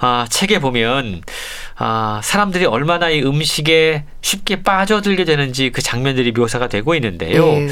아, 0.00 0.26
책에 0.30 0.60
보면 0.60 1.22
아, 1.76 2.20
사람들이 2.24 2.64
얼마나 2.64 3.10
이 3.10 3.22
음식에 3.22 4.04
쉽게 4.22 4.62
빠져들게 4.62 5.24
되는지 5.24 5.70
그 5.70 5.82
장면들이 5.82 6.32
묘사가 6.32 6.68
되고 6.68 6.94
있는데요. 6.94 7.44
네. 7.44 7.68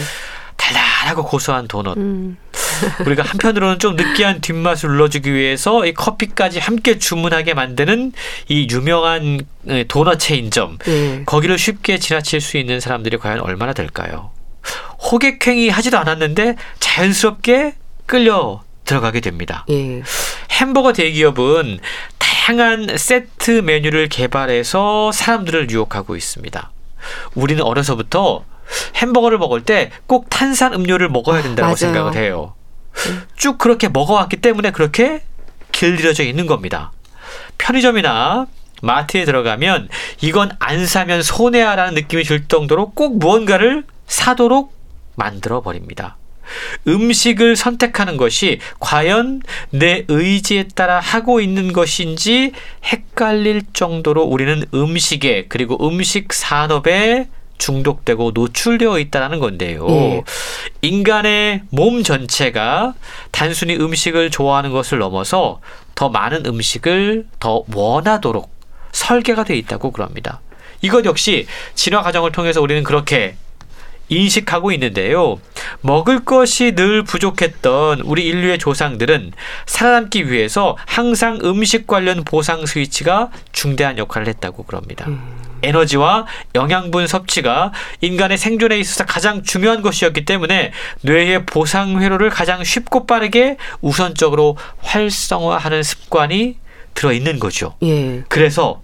달달하고 0.57 1.25
고소한 1.25 1.69
도넛. 1.69 1.97
음. 1.97 2.37
우리가 3.07 3.23
한편으로는 3.23 3.79
좀 3.79 3.97
느끼한 3.97 4.41
뒷맛을 4.41 4.89
눌러주기 4.91 5.33
위해서 5.33 5.85
이 5.87 5.93
커피까지 5.95 6.59
함께 6.59 6.99
주문하게 6.99 7.55
만드는 7.55 8.13
이 8.49 8.67
유명한 8.71 9.41
도넛 9.89 10.19
체인점. 10.19 10.79
네. 10.79 11.23
거기를 11.27 11.59
쉽게 11.59 11.99
지나칠 11.99 12.41
수 12.41 12.57
있는 12.59 12.81
사람들이 12.81 13.19
과연 13.19 13.41
얼마나 13.41 13.73
될까요? 13.73 14.31
호객행위 15.11 15.69
하지도 15.69 15.99
않았는데 15.99 16.57
자연스럽게 16.79 17.75
끌려 18.07 18.63
들어가게 18.85 19.21
됩니다. 19.21 19.65
예. 19.71 20.03
햄버거 20.51 20.93
대기업은 20.93 21.79
다양한 22.19 22.97
세트 22.97 23.51
메뉴를 23.63 24.09
개발해서 24.09 25.13
사람들을 25.13 25.71
유혹하고 25.71 26.17
있습니다. 26.17 26.71
우리는 27.35 27.63
어려서부터 27.63 28.45
햄버거를 28.97 29.39
먹을 29.39 29.63
때 29.63 29.91
꼭 30.07 30.29
탄산 30.31 30.75
음료를 30.75 31.09
먹어야 31.09 31.43
된다고 31.43 31.69
생각을 31.77 32.15
해요. 32.17 32.55
쭉 33.37 33.59
그렇게 33.59 33.89
먹어왔기 33.89 34.39
때문에 34.39 34.71
그렇게 34.71 35.23
길들여져 35.73 36.25
있는 36.25 36.47
겁니다. 36.47 36.93
편의점이나 37.59 38.47
마트에 38.83 39.25
들어가면 39.25 39.89
이건 40.21 40.51
안 40.59 40.87
사면 40.87 41.23
손해야라는 41.23 41.95
느낌이 41.95 42.25
들 42.25 42.47
정도로 42.47 42.91
꼭 42.91 43.19
무언가를 43.19 43.85
사도록 44.07 44.73
만들어 45.17 45.61
버립니다. 45.63 46.17
음식을 46.87 47.57
선택하는 47.57 48.17
것이 48.17 48.59
과연 48.79 49.43
내 49.71 50.05
의지에 50.09 50.69
따라 50.75 50.99
하고 51.01 51.41
있는 51.41 51.73
것인지 51.73 52.53
헷갈릴 52.85 53.63
정도로 53.73 54.23
우리는 54.23 54.65
음식에 54.73 55.47
그리고 55.49 55.87
음식 55.87 56.33
산업에 56.33 57.29
중독되고 57.59 58.33
노출되어 58.35 58.99
있다는 58.99 59.41
건데요. 59.41 59.87
예. 59.89 60.23
인간의 60.83 61.63
몸 61.71 62.03
전체가 62.03 62.95
단순히 63.31 63.77
음식을 63.77 64.31
좋아하는 64.31 64.73
것을 64.73 64.99
넘어서 64.99 65.61
더 65.95 66.09
많은 66.09 66.47
음식을 66.47 67.27
더 67.41 67.65
원하도록 67.75 68.51
설계가 68.93 69.45
되어 69.45 69.57
있다고 69.57 69.91
그럽니다. 69.91 70.41
이것 70.81 71.05
역시 71.05 71.47
진화 71.75 72.03
과정을 72.03 72.33
통해서 72.33 72.63
우리는 72.63 72.83
그렇게 72.85 73.35
인식하고 74.09 74.73
있는데요. 74.73 75.39
먹을 75.81 76.25
것이 76.25 76.75
늘 76.75 77.03
부족했던 77.03 78.01
우리 78.01 78.27
인류의 78.27 78.59
조상들은 78.59 79.33
살아남기 79.67 80.31
위해서 80.31 80.77
항상 80.87 81.41
음식 81.45 81.87
관련 81.87 82.25
보상 82.25 82.65
스위치가 82.65 83.31
중대한 83.53 83.99
역할을 83.99 84.29
했다고 84.29 84.63
그럽니다. 84.63 85.07
음. 85.09 85.48
에너지와 85.63 86.27
영양분 86.55 87.07
섭취가 87.07 87.73
인간의 88.01 88.39
생존에 88.39 88.79
있어서 88.79 89.05
가장 89.05 89.43
중요한 89.43 89.83
것이었기 89.83 90.25
때문에 90.25 90.73
뇌의 91.03 91.47
보상 91.47 92.01
회로를 92.01 92.31
가장 92.31 92.65
쉽고 92.65 93.07
빠르게 93.07 93.57
우선적으로 93.81 94.57
활성화하는 94.81 95.83
습관이 95.83 96.57
들어 96.95 97.13
있는 97.13 97.39
거죠. 97.39 97.75
예. 97.83 98.25
그래서 98.29 98.83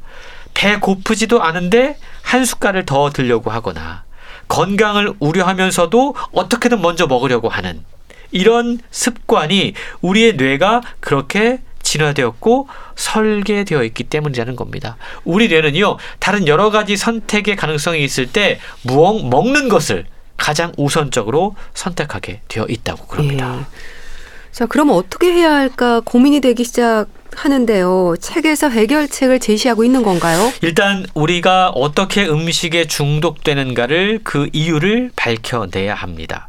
배 0.54 0.76
고프지도 0.78 1.42
않은데 1.42 1.98
한 2.22 2.44
숟갈을 2.44 2.86
더 2.86 3.10
들려고 3.10 3.50
하거나 3.50 4.04
건강을 4.48 5.14
우려하면서도 5.18 6.14
어떻게든 6.32 6.80
먼저 6.80 7.06
먹으려고 7.06 7.48
하는 7.48 7.84
이런 8.30 8.80
습관이 8.90 9.74
우리의 10.00 10.34
뇌가 10.36 10.82
그렇게 11.00 11.60
진화되었고 11.94 12.68
설계되어 12.96 13.84
있기 13.84 14.04
때문이라는 14.04 14.56
겁니다. 14.56 14.96
우리 15.24 15.48
뇌는요, 15.48 15.98
다른 16.18 16.48
여러 16.48 16.70
가지 16.70 16.96
선택의 16.96 17.56
가능성이 17.56 18.02
있을 18.02 18.26
때 18.26 18.60
무언 18.82 19.30
먹는 19.30 19.68
것을 19.68 20.06
가장 20.36 20.72
우선적으로 20.76 21.54
선택하게 21.74 22.40
되어 22.48 22.66
있다고 22.68 23.06
그럽니다. 23.06 23.58
예. 23.60 23.64
자, 24.50 24.66
그럼 24.66 24.90
어떻게 24.90 25.32
해야 25.32 25.54
할까 25.54 26.00
고민이 26.04 26.40
되기 26.40 26.64
시작 26.64 27.06
하는데요. 27.34 28.14
책에서 28.20 28.68
해결책을 28.68 29.40
제시하고 29.40 29.84
있는 29.84 30.02
건가요? 30.02 30.52
일단 30.62 31.04
우리가 31.14 31.70
어떻게 31.70 32.26
음식에 32.26 32.86
중독되는가를 32.86 34.20
그 34.22 34.48
이유를 34.52 35.10
밝혀내야 35.16 35.94
합니다. 35.94 36.48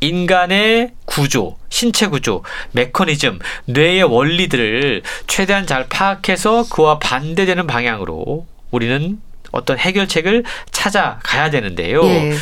인간의 0.00 0.92
구조, 1.04 1.56
신체 1.68 2.06
구조, 2.06 2.42
메커니즘, 2.72 3.38
뇌의 3.66 4.04
원리들을 4.04 5.02
최대한 5.26 5.66
잘 5.66 5.88
파악해서 5.88 6.68
그와 6.68 6.98
반대되는 6.98 7.66
방향으로 7.66 8.46
우리는 8.70 9.20
어떤 9.52 9.78
해결책을 9.78 10.44
찾아가야 10.72 11.50
되는데요. 11.50 12.04
예. 12.04 12.34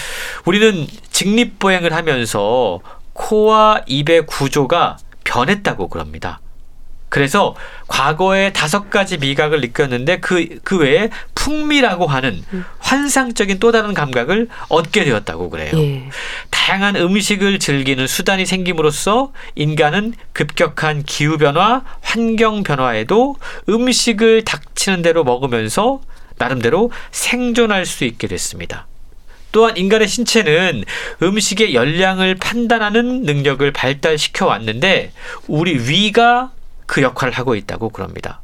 우리는 0.47 0.87
직립보행을 1.11 1.93
하면서 1.93 2.81
코와 3.13 3.83
입의 3.87 4.27
구조가 4.27 4.97
변했다고 5.25 5.89
그럽니다. 5.89 6.41
그래서 7.13 7.55
과거에 7.89 8.55
다섯 8.55 8.89
가지 8.89 9.19
미각을 9.19 9.61
느꼈는데 9.61 10.21
그, 10.21 10.49
그 10.65 10.79
외에 10.79 11.11
풍미라고 11.35 12.07
하는 12.07 12.43
음. 12.55 12.65
환상적인 12.79 13.59
또 13.59 13.71
다른 13.71 13.93
감각을 13.93 14.49
얻게 14.71 15.05
되었다고 15.05 15.51
그래요. 15.51 15.73
예. 15.75 16.09
다양한 16.49 16.97
음식을 16.97 17.59
즐기는 17.59 18.07
수단이 18.07 18.47
생김으로써 18.47 19.35
인간은 19.57 20.15
급격한 20.33 21.03
기후변화, 21.03 21.83
환경 22.01 22.63
변화에도 22.63 23.37
음식을 23.69 24.45
닥치는 24.45 25.03
대로 25.03 25.23
먹으면서 25.23 26.01
나름대로 26.39 26.91
생존할 27.11 27.85
수 27.85 28.05
있게 28.05 28.27
됐습니다. 28.27 28.87
또한 29.53 29.77
인간의 29.77 30.09
신체는 30.09 30.85
음식의 31.23 31.75
열량을 31.75 32.37
판단하는 32.37 33.25
능력을 33.25 33.71
발달시켜 33.71 34.47
왔는데 34.47 35.13
우리 35.47 35.75
위가 35.75 36.53
그 36.93 37.01
역할을 37.01 37.33
하고 37.33 37.55
있다고 37.55 37.89
그럽니다. 37.89 38.43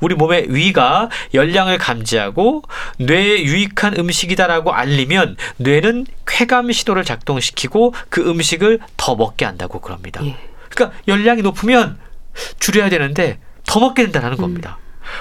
우리 0.00 0.16
몸의 0.16 0.52
위가 0.52 1.08
열량을 1.34 1.78
감지하고 1.78 2.62
뇌에 2.98 3.44
유익한 3.44 3.96
음식이다라고 3.96 4.72
알리면 4.72 5.36
뇌는 5.58 6.06
쾌감 6.26 6.72
신호를 6.72 7.04
작동시키고 7.04 7.94
그 8.08 8.28
음식을 8.28 8.80
더 8.96 9.14
먹게 9.14 9.44
한다고 9.44 9.80
그럽니다. 9.80 10.20
예. 10.26 10.36
그러니까 10.68 10.98
열량이 11.06 11.42
높으면 11.42 11.96
줄여야 12.58 12.88
되는데 12.88 13.38
더 13.64 13.78
먹게 13.78 14.02
된다는 14.02 14.32
음. 14.32 14.36
겁니다. 14.36 14.78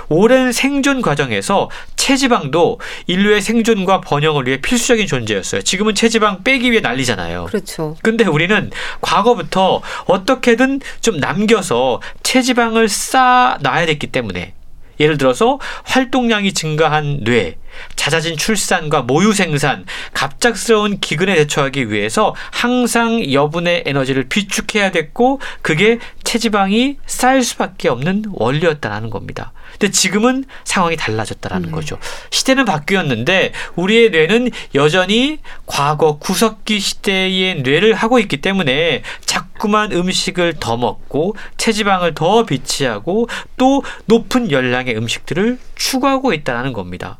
오랜 0.09 0.51
생존 0.51 1.01
과정에서 1.01 1.69
체지방도 1.95 2.79
인류의 3.07 3.41
생존과 3.41 4.01
번영을 4.01 4.47
위해 4.47 4.57
필수적인 4.57 5.07
존재였어요. 5.07 5.61
지금은 5.61 5.95
체지방 5.95 6.43
빼기 6.43 6.71
위해 6.71 6.81
난리잖아요. 6.81 7.45
그렇죠. 7.45 7.95
근데 8.01 8.25
우리는 8.25 8.69
과거부터 9.01 9.81
어떻게든 10.05 10.81
좀 11.01 11.17
남겨서 11.17 12.01
체지방을 12.23 12.89
쌓아 12.89 13.57
놔야 13.61 13.87
됐기 13.87 14.07
때문에 14.07 14.53
예를 14.99 15.17
들어서 15.17 15.59
활동량이 15.83 16.53
증가한 16.53 17.23
뇌, 17.23 17.57
잦아진 17.95 18.37
출산과 18.37 19.03
모유 19.03 19.33
생산, 19.33 19.85
갑작스러운 20.13 20.99
기근에 20.99 21.35
대처하기 21.35 21.91
위해서 21.91 22.35
항상 22.51 23.31
여분의 23.31 23.83
에너지를 23.85 24.27
비축해야 24.29 24.91
됐고 24.91 25.39
그게 25.61 25.99
체지방이 26.23 26.97
쌓일 27.05 27.43
수밖에 27.43 27.89
없는 27.89 28.25
원리였다는 28.31 29.09
겁니다. 29.09 29.53
근데 29.71 29.91
지금은 29.91 30.45
상황이 30.63 30.95
달라졌다라는 30.95 31.69
음. 31.69 31.71
거죠. 31.71 31.97
시대는 32.29 32.65
바뀌었는데 32.65 33.51
우리의 33.75 34.11
뇌는 34.11 34.51
여전히 34.73 35.39
과거 35.65 36.17
구석기 36.17 36.79
시대의 36.79 37.61
뇌를 37.61 37.93
하고 37.93 38.19
있기 38.19 38.37
때문에 38.37 39.03
자꾸만 39.25 39.91
음식을 39.91 40.55
더 40.59 40.77
먹고 40.77 41.35
체지방을 41.57 42.13
더 42.13 42.45
비치하고 42.45 43.27
또 43.57 43.83
높은 44.05 44.51
열량의 44.51 44.95
음식들을 44.97 45.59
추구하고 45.75 46.33
있다는 46.33 46.73
겁니다. 46.73 47.19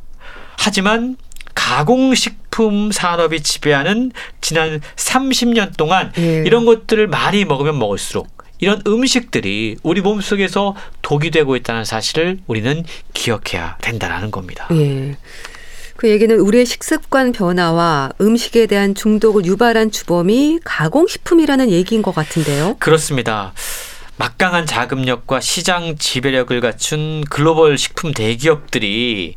하지만 0.57 1.17
가공식품 1.53 2.91
산업이 2.91 3.41
지배하는 3.41 4.11
지난 4.41 4.81
30년 4.95 5.77
동안 5.77 6.11
예. 6.17 6.43
이런 6.45 6.65
것들을 6.65 7.07
많이 7.07 7.45
먹으면 7.45 7.79
먹을수록 7.79 8.35
이런 8.59 8.81
음식들이 8.87 9.77
우리 9.83 10.01
몸속에서 10.01 10.75
독이 11.01 11.31
되고 11.31 11.55
있다는 11.55 11.85
사실을 11.85 12.39
우리는 12.47 12.83
기억해야 13.13 13.77
된다는 13.81 14.31
겁니다. 14.31 14.67
예. 14.71 15.17
그 15.97 16.09
얘기는 16.09 16.37
우리의 16.37 16.65
식습관 16.65 17.31
변화와 17.31 18.11
음식에 18.19 18.65
대한 18.65 18.95
중독을 18.95 19.45
유발한 19.45 19.91
주범이 19.91 20.59
가공식품이라는 20.63 21.71
얘기인 21.71 22.01
것 22.01 22.13
같은데요. 22.13 22.75
그렇습니다. 22.79 23.53
막강한 24.17 24.65
자금력과 24.65 25.39
시장 25.41 25.97
지배력을 25.97 26.59
갖춘 26.61 27.23
글로벌 27.29 27.77
식품 27.77 28.13
대기업들이 28.13 29.35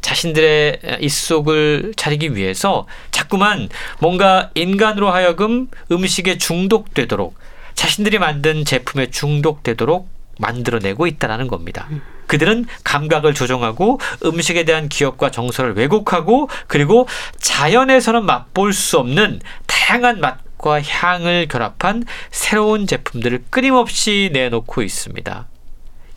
자신들의 0.00 0.98
입속을 1.00 1.92
차리기 1.96 2.34
위해서 2.34 2.86
자꾸만 3.10 3.68
뭔가 4.00 4.50
인간으로 4.54 5.10
하여금 5.10 5.68
음식에 5.92 6.38
중독되도록 6.38 7.34
자신들이 7.74 8.18
만든 8.18 8.64
제품에 8.64 9.10
중독되도록 9.10 10.08
만들어내고 10.38 11.06
있다는 11.06 11.48
겁니다. 11.48 11.86
음. 11.90 12.02
그들은 12.26 12.66
감각을 12.84 13.34
조종하고 13.34 13.98
음식에 14.24 14.64
대한 14.64 14.88
기억과 14.88 15.30
정서를 15.30 15.74
왜곡하고 15.76 16.48
그리고 16.68 17.08
자연에서는 17.38 18.24
맛볼 18.24 18.72
수 18.72 18.98
없는 18.98 19.40
다양한 19.66 20.20
맛과 20.20 20.80
향을 20.80 21.48
결합한 21.48 22.04
새로운 22.30 22.86
제품들을 22.86 23.44
끊임없이 23.50 24.30
내놓고 24.32 24.82
있습니다. 24.82 25.48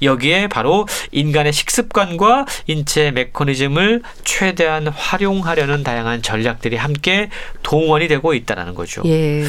여기에 0.06 0.48
바로 0.48 0.88
인간의 1.12 1.54
식습관과 1.54 2.46
인체 2.68 3.12
메커니즘을 3.12 4.02
최대한 4.24 4.88
활용하려는 4.88 5.84
다양한 5.84 6.22
전략들이 6.22 6.76
함께 6.78 7.30
동원이 7.64 8.08
되고 8.08 8.34
있다는 8.34 8.74
거죠. 8.76 9.02
예. 9.06 9.44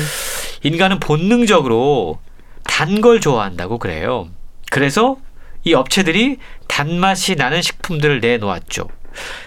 인간은 0.62 1.00
본능적으로 1.00 2.18
단 2.64 3.00
걸 3.00 3.20
좋아한다고 3.20 3.78
그래요. 3.78 4.28
그래서 4.70 5.16
이 5.64 5.74
업체들이 5.74 6.38
단맛이 6.68 7.36
나는 7.36 7.62
식품들을 7.62 8.20
내놓았죠. 8.20 8.88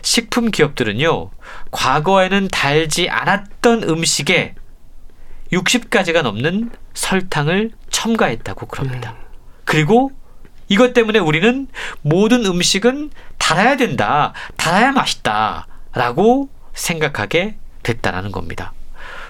식품 0.02 0.50
기업들은요, 0.52 1.30
과거에는 1.72 2.48
달지 2.50 3.10
않았던 3.10 3.84
음식에 3.84 4.56
60가지가 5.52 6.22
넘는 6.24 6.72
설탕을 6.94 7.72
첨가했다고 7.90 8.68
그럽니다. 8.68 9.12
음. 9.12 9.26
그리고 9.66 10.12
이것 10.70 10.94
때문에 10.94 11.20
우리는 11.20 11.68
모든 12.02 12.46
음식은 12.46 13.12
달아야 13.38 13.78
된다. 13.78 14.34
달아야 14.58 14.92
맛있다. 14.92 15.68
라고 15.94 16.50
생각하게 16.74 17.56
됐다라는 17.84 18.32
겁니다. 18.32 18.74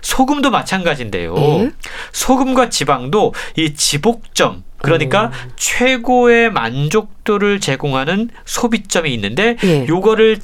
소금도 0.02 0.52
마찬가지인데요. 0.52 1.36
예? 1.38 1.72
소금과 2.12 2.70
지방도 2.70 3.34
이 3.56 3.74
지복점, 3.74 4.64
그러니까 4.78 5.26
오. 5.26 5.32
최고의 5.56 6.52
만족도를 6.52 7.60
제공하는 7.60 8.30
소비점이 8.46 9.14
있는데 9.14 9.58
예. 9.64 9.88
요거를 9.88 10.40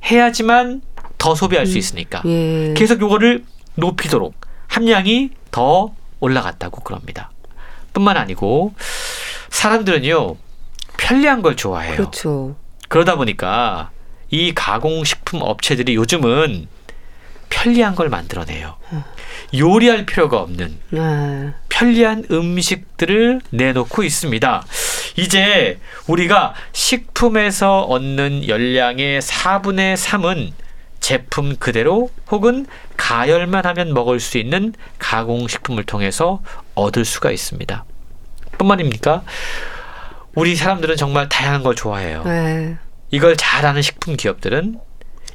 자극해야지만 0.00 0.82
더 1.18 1.34
소비할 1.34 1.64
음. 1.64 1.70
수 1.70 1.78
있으니까 1.78 2.22
예. 2.24 2.74
계속 2.76 3.00
요거를 3.00 3.44
높이도록 3.74 4.34
함량이 4.68 5.30
더 5.50 5.94
올라갔다고 6.20 6.82
그럽니다. 6.82 7.30
뿐만 7.92 8.16
아니고 8.16 8.74
사람들은요 9.50 10.36
편리한 10.96 11.42
걸 11.42 11.56
좋아해요. 11.56 11.96
그렇죠. 11.96 12.56
그러다 12.88 13.16
보니까 13.16 13.90
이 14.30 14.54
가공식품 14.54 15.40
업체들이 15.42 15.94
요즘은 15.94 16.68
편리한 17.48 17.94
걸 17.94 18.08
만들어내요. 18.08 18.76
요리할 19.56 20.06
필요가 20.06 20.38
없는 20.38 20.78
네. 20.90 21.52
편리한 21.68 22.24
음식들을 22.30 23.40
내놓고 23.50 24.02
있습니다. 24.02 24.64
이제 25.16 25.78
우리가 26.06 26.54
식품에서 26.72 27.82
얻는 27.82 28.48
열량의 28.48 29.20
4분의 29.20 29.96
3은 29.96 30.52
제품 31.00 31.56
그대로 31.56 32.10
혹은 32.30 32.66
가열만 32.96 33.64
하면 33.66 33.94
먹을 33.94 34.18
수 34.18 34.38
있는 34.38 34.74
가공식품을 34.98 35.84
통해서 35.84 36.40
얻을 36.74 37.04
수가 37.04 37.30
있습니다. 37.30 37.84
뿐만입니까? 38.58 39.22
우리 40.34 40.54
사람들은 40.54 40.96
정말 40.96 41.28
다양한 41.28 41.62
걸 41.62 41.74
좋아해요. 41.74 42.22
네. 42.24 42.76
이걸 43.10 43.36
잘하는 43.36 43.82
식품 43.82 44.16
기업들은 44.16 44.78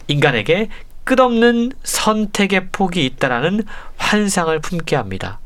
인간에게 0.07 0.69
끝없는 1.03 1.71
선택의 1.83 2.67
폭이 2.71 3.05
있다라는 3.05 3.63
환상을 3.97 4.59
품게 4.59 4.95
합니다. 4.95 5.39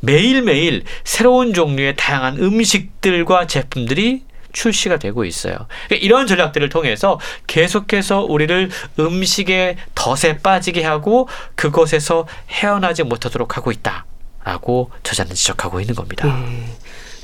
매일매일 0.00 0.84
새로운 1.04 1.54
종류의 1.54 1.96
다양한 1.96 2.38
음식들과 2.38 3.46
제품들이 3.46 4.24
출시가 4.52 4.98
되고 4.98 5.24
있어요. 5.24 5.54
그러니까 5.86 6.04
이런 6.04 6.26
전략들을 6.26 6.68
통해서 6.70 7.20
계속해서 7.46 8.22
우리를 8.22 8.70
음식의 8.98 9.76
덫에 9.94 10.38
빠지게 10.38 10.82
하고 10.82 11.28
그것에서 11.54 12.26
헤어나지 12.50 13.02
못하도록 13.02 13.56
하고 13.56 13.70
있다 13.70 14.06
라고 14.44 14.90
저자는 15.02 15.34
지적하고 15.34 15.80
있는 15.80 15.94
겁니다. 15.94 16.26
네. 16.26 16.66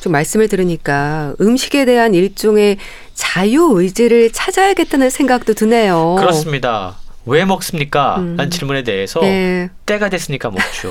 좀 0.03 0.11
말씀을 0.13 0.49
들으니까 0.49 1.35
음식에 1.41 1.85
대한 1.85 2.13
일종의 2.13 2.77
자유 3.15 3.71
의지를 3.75 4.33
찾아야겠다는 4.33 5.11
생각도 5.11 5.55
드네요. 5.55 6.17
그렇습니다. 6.19 6.97
왜 7.25 7.45
먹습니까? 7.45 8.17
음. 8.19 8.37
라는 8.37 8.51
질문에 8.51 8.83
대해서 8.83 9.21
네. 9.21 9.71
때가 9.87 10.09
됐으니까 10.09 10.51
먹죠. 10.51 10.91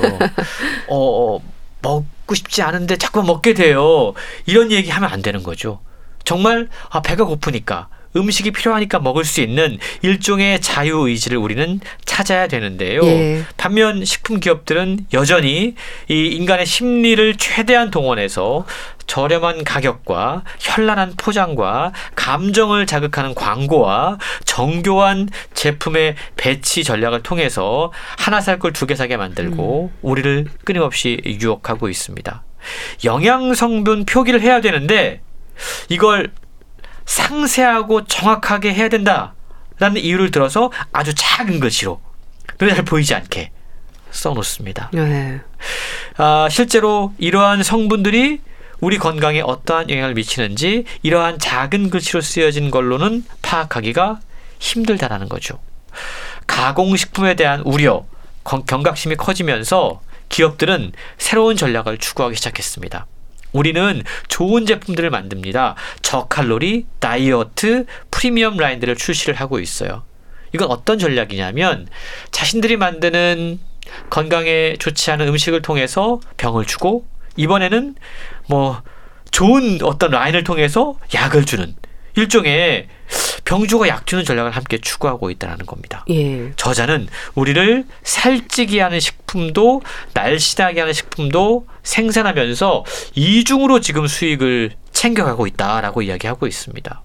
어, 0.88 1.36
어, 1.36 1.42
먹고 1.82 2.34
싶지 2.34 2.62
않은데 2.62 2.96
자꾸 2.96 3.22
먹게 3.22 3.52
돼요. 3.52 4.14
이런 4.46 4.72
얘기 4.72 4.88
하면 4.88 5.10
안 5.10 5.20
되는 5.20 5.42
거죠. 5.42 5.80
정말 6.24 6.68
아, 6.88 7.02
배가 7.02 7.24
고프니까 7.24 7.88
음식이 8.14 8.50
필요하니까 8.50 8.98
먹을 8.98 9.24
수 9.24 9.40
있는 9.40 9.78
일종의 10.02 10.60
자유 10.60 11.08
의지를 11.08 11.38
우리는 11.38 11.80
찾아야 12.04 12.46
되는데요. 12.46 13.02
예. 13.04 13.44
반면 13.56 14.04
식품 14.04 14.38
기업들은 14.40 15.06
여전히 15.12 15.74
이 16.08 16.26
인간의 16.26 16.66
심리를 16.66 17.36
최대한 17.36 17.90
동원해서 17.90 18.66
저렴한 19.06 19.64
가격과 19.64 20.44
현란한 20.60 21.14
포장과 21.16 21.92
감정을 22.14 22.86
자극하는 22.86 23.34
광고와 23.34 24.18
정교한 24.44 25.28
제품의 25.54 26.14
배치 26.36 26.84
전략을 26.84 27.22
통해서 27.22 27.92
하나 28.18 28.40
살 28.40 28.58
걸 28.58 28.72
두 28.72 28.86
개 28.86 28.94
사게 28.94 29.16
만들고 29.16 29.90
음. 29.92 29.98
우리를 30.02 30.46
끊임없이 30.64 31.20
유혹하고 31.24 31.88
있습니다. 31.88 32.42
영양 33.04 33.54
성분 33.54 34.04
표기를 34.04 34.40
해야 34.40 34.60
되는데 34.60 35.20
이걸 35.88 36.30
상세하고 37.04 38.04
정확하게 38.04 38.74
해야 38.74 38.88
된다라는 38.88 39.96
이유를 39.96 40.30
들어서 40.30 40.70
아주 40.92 41.14
작은 41.14 41.60
글씨로 41.60 42.00
눈에 42.60 42.74
잘 42.74 42.84
보이지 42.84 43.14
않게 43.14 43.50
써놓습니다. 44.10 44.90
네. 44.92 45.40
아, 46.16 46.48
실제로 46.50 47.12
이러한 47.18 47.62
성분들이 47.62 48.40
우리 48.80 48.98
건강에 48.98 49.40
어떠한 49.40 49.90
영향을 49.90 50.14
미치는지 50.14 50.84
이러한 51.02 51.38
작은 51.38 51.90
글씨로 51.90 52.20
쓰여진 52.20 52.70
걸로는 52.70 53.24
파악하기가 53.40 54.20
힘들다라는 54.58 55.28
거죠. 55.28 55.58
가공식품에 56.46 57.34
대한 57.34 57.60
우려, 57.60 58.04
경각심이 58.44 59.16
커지면서 59.16 60.00
기업들은 60.28 60.92
새로운 61.18 61.56
전략을 61.56 61.98
추구하기 61.98 62.36
시작했습니다. 62.36 63.06
우리는 63.52 64.02
좋은 64.28 64.66
제품들을 64.66 65.10
만듭니다. 65.10 65.74
저칼로리, 66.02 66.86
다이어트, 66.98 67.86
프리미엄 68.10 68.56
라인들을 68.56 68.96
출시를 68.96 69.34
하고 69.34 69.60
있어요. 69.60 70.04
이건 70.54 70.70
어떤 70.70 70.98
전략이냐면 70.98 71.88
자신들이 72.30 72.76
만드는 72.76 73.58
건강에 74.10 74.76
좋지 74.78 75.10
않은 75.10 75.28
음식을 75.28 75.62
통해서 75.62 76.20
병을 76.36 76.66
주고 76.66 77.06
이번에는 77.36 77.94
뭐 78.48 78.82
좋은 79.30 79.78
어떤 79.82 80.10
라인을 80.10 80.44
통해서 80.44 80.98
약을 81.14 81.44
주는 81.46 81.74
일종의 82.16 82.88
병주가 83.44 83.88
약 83.88 84.06
주는 84.06 84.24
전략을 84.24 84.50
함께 84.50 84.78
추구하고 84.78 85.30
있다는 85.30 85.66
겁니다. 85.66 86.04
예. 86.10 86.52
저자는 86.56 87.08
우리를 87.34 87.84
살찌게 88.02 88.80
하는 88.80 89.00
식품도 89.00 89.82
날씬하게 90.14 90.80
하는 90.80 90.92
식품도 90.92 91.66
생산하면서 91.82 92.84
이중으로 93.14 93.80
지금 93.80 94.06
수익을 94.06 94.72
챙겨가고 94.92 95.46
있다라고 95.46 96.02
이야기하고 96.02 96.46
있습니다. 96.46 97.02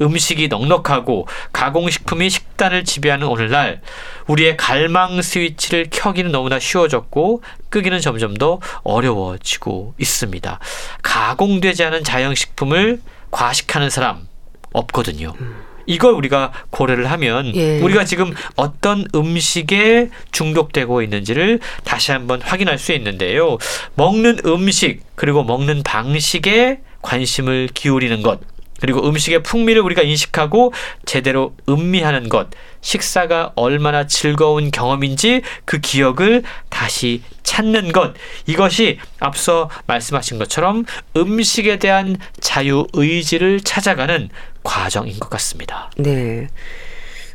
음식이 0.00 0.48
넉넉하고 0.48 1.26
가공식품이 1.52 2.30
식단을 2.30 2.84
지배하는 2.84 3.26
오늘날 3.26 3.80
우리의 4.26 4.56
갈망 4.56 5.20
스위치를 5.20 5.88
켜기는 5.90 6.30
너무나 6.30 6.58
쉬워졌고 6.58 7.42
끄기는 7.70 8.00
점점 8.00 8.34
더 8.34 8.60
어려워지고 8.82 9.94
있습니다. 9.98 10.58
가공되지 11.02 11.84
않은 11.84 12.04
자연식품을 12.04 13.00
과식하는 13.30 13.90
사람 13.90 14.28
없거든요. 14.74 15.32
이걸 15.86 16.14
우리가 16.14 16.52
고려를 16.70 17.10
하면 17.10 17.54
예. 17.54 17.80
우리가 17.80 18.04
지금 18.04 18.32
어떤 18.56 19.06
음식에 19.14 20.10
중독되고 20.32 21.02
있는지를 21.02 21.60
다시 21.84 22.12
한번 22.12 22.40
확인할 22.40 22.78
수 22.78 22.92
있는데요. 22.92 23.58
먹는 23.94 24.40
음식 24.46 25.02
그리고 25.14 25.44
먹는 25.44 25.82
방식에 25.82 26.80
관심을 27.02 27.68
기울이는 27.74 28.22
것 28.22 28.40
그리고 28.80 29.06
음식의 29.08 29.42
풍미를 29.42 29.80
우리가 29.82 30.02
인식하고 30.02 30.74
제대로 31.06 31.54
음미하는 31.68 32.28
것, 32.28 32.48
식사가 32.82 33.52
얼마나 33.54 34.06
즐거운 34.06 34.70
경험인지 34.70 35.40
그 35.64 35.80
기억을 35.80 36.42
다시 36.68 37.22
찾는 37.44 37.92
것, 37.92 38.14
이것이 38.46 38.98
앞서 39.20 39.70
말씀하신 39.86 40.38
것처럼 40.38 40.84
음식에 41.16 41.78
대한 41.78 42.16
자유 42.40 42.86
의지를 42.92 43.60
찾아가는 43.60 44.28
과정인 44.64 45.20
것 45.20 45.30
같습니다. 45.30 45.90
네. 45.96 46.48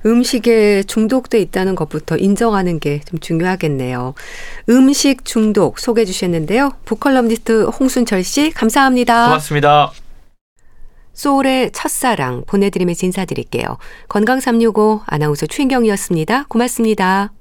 음식에 0.05 0.83
중독돼 0.83 1.39
있다는 1.41 1.75
것부터 1.75 2.17
인정하는 2.17 2.79
게 2.79 3.01
좀 3.05 3.19
중요하겠네요. 3.19 4.13
음식 4.69 5.25
중독 5.25 5.79
소개해 5.79 6.05
주셨는데요. 6.05 6.71
북컬럼니스트 6.85 7.65
홍순철 7.65 8.23
씨 8.23 8.51
감사합니다. 8.51 9.25
고맙습니다. 9.25 9.91
소울의 11.13 11.71
첫사랑 11.73 12.43
보내드리면서 12.47 13.05
인사드릴게요. 13.05 13.77
건강365 14.07 15.01
아나운서 15.05 15.45
최인경이었습니다. 15.47 16.45
고맙습니다. 16.47 17.31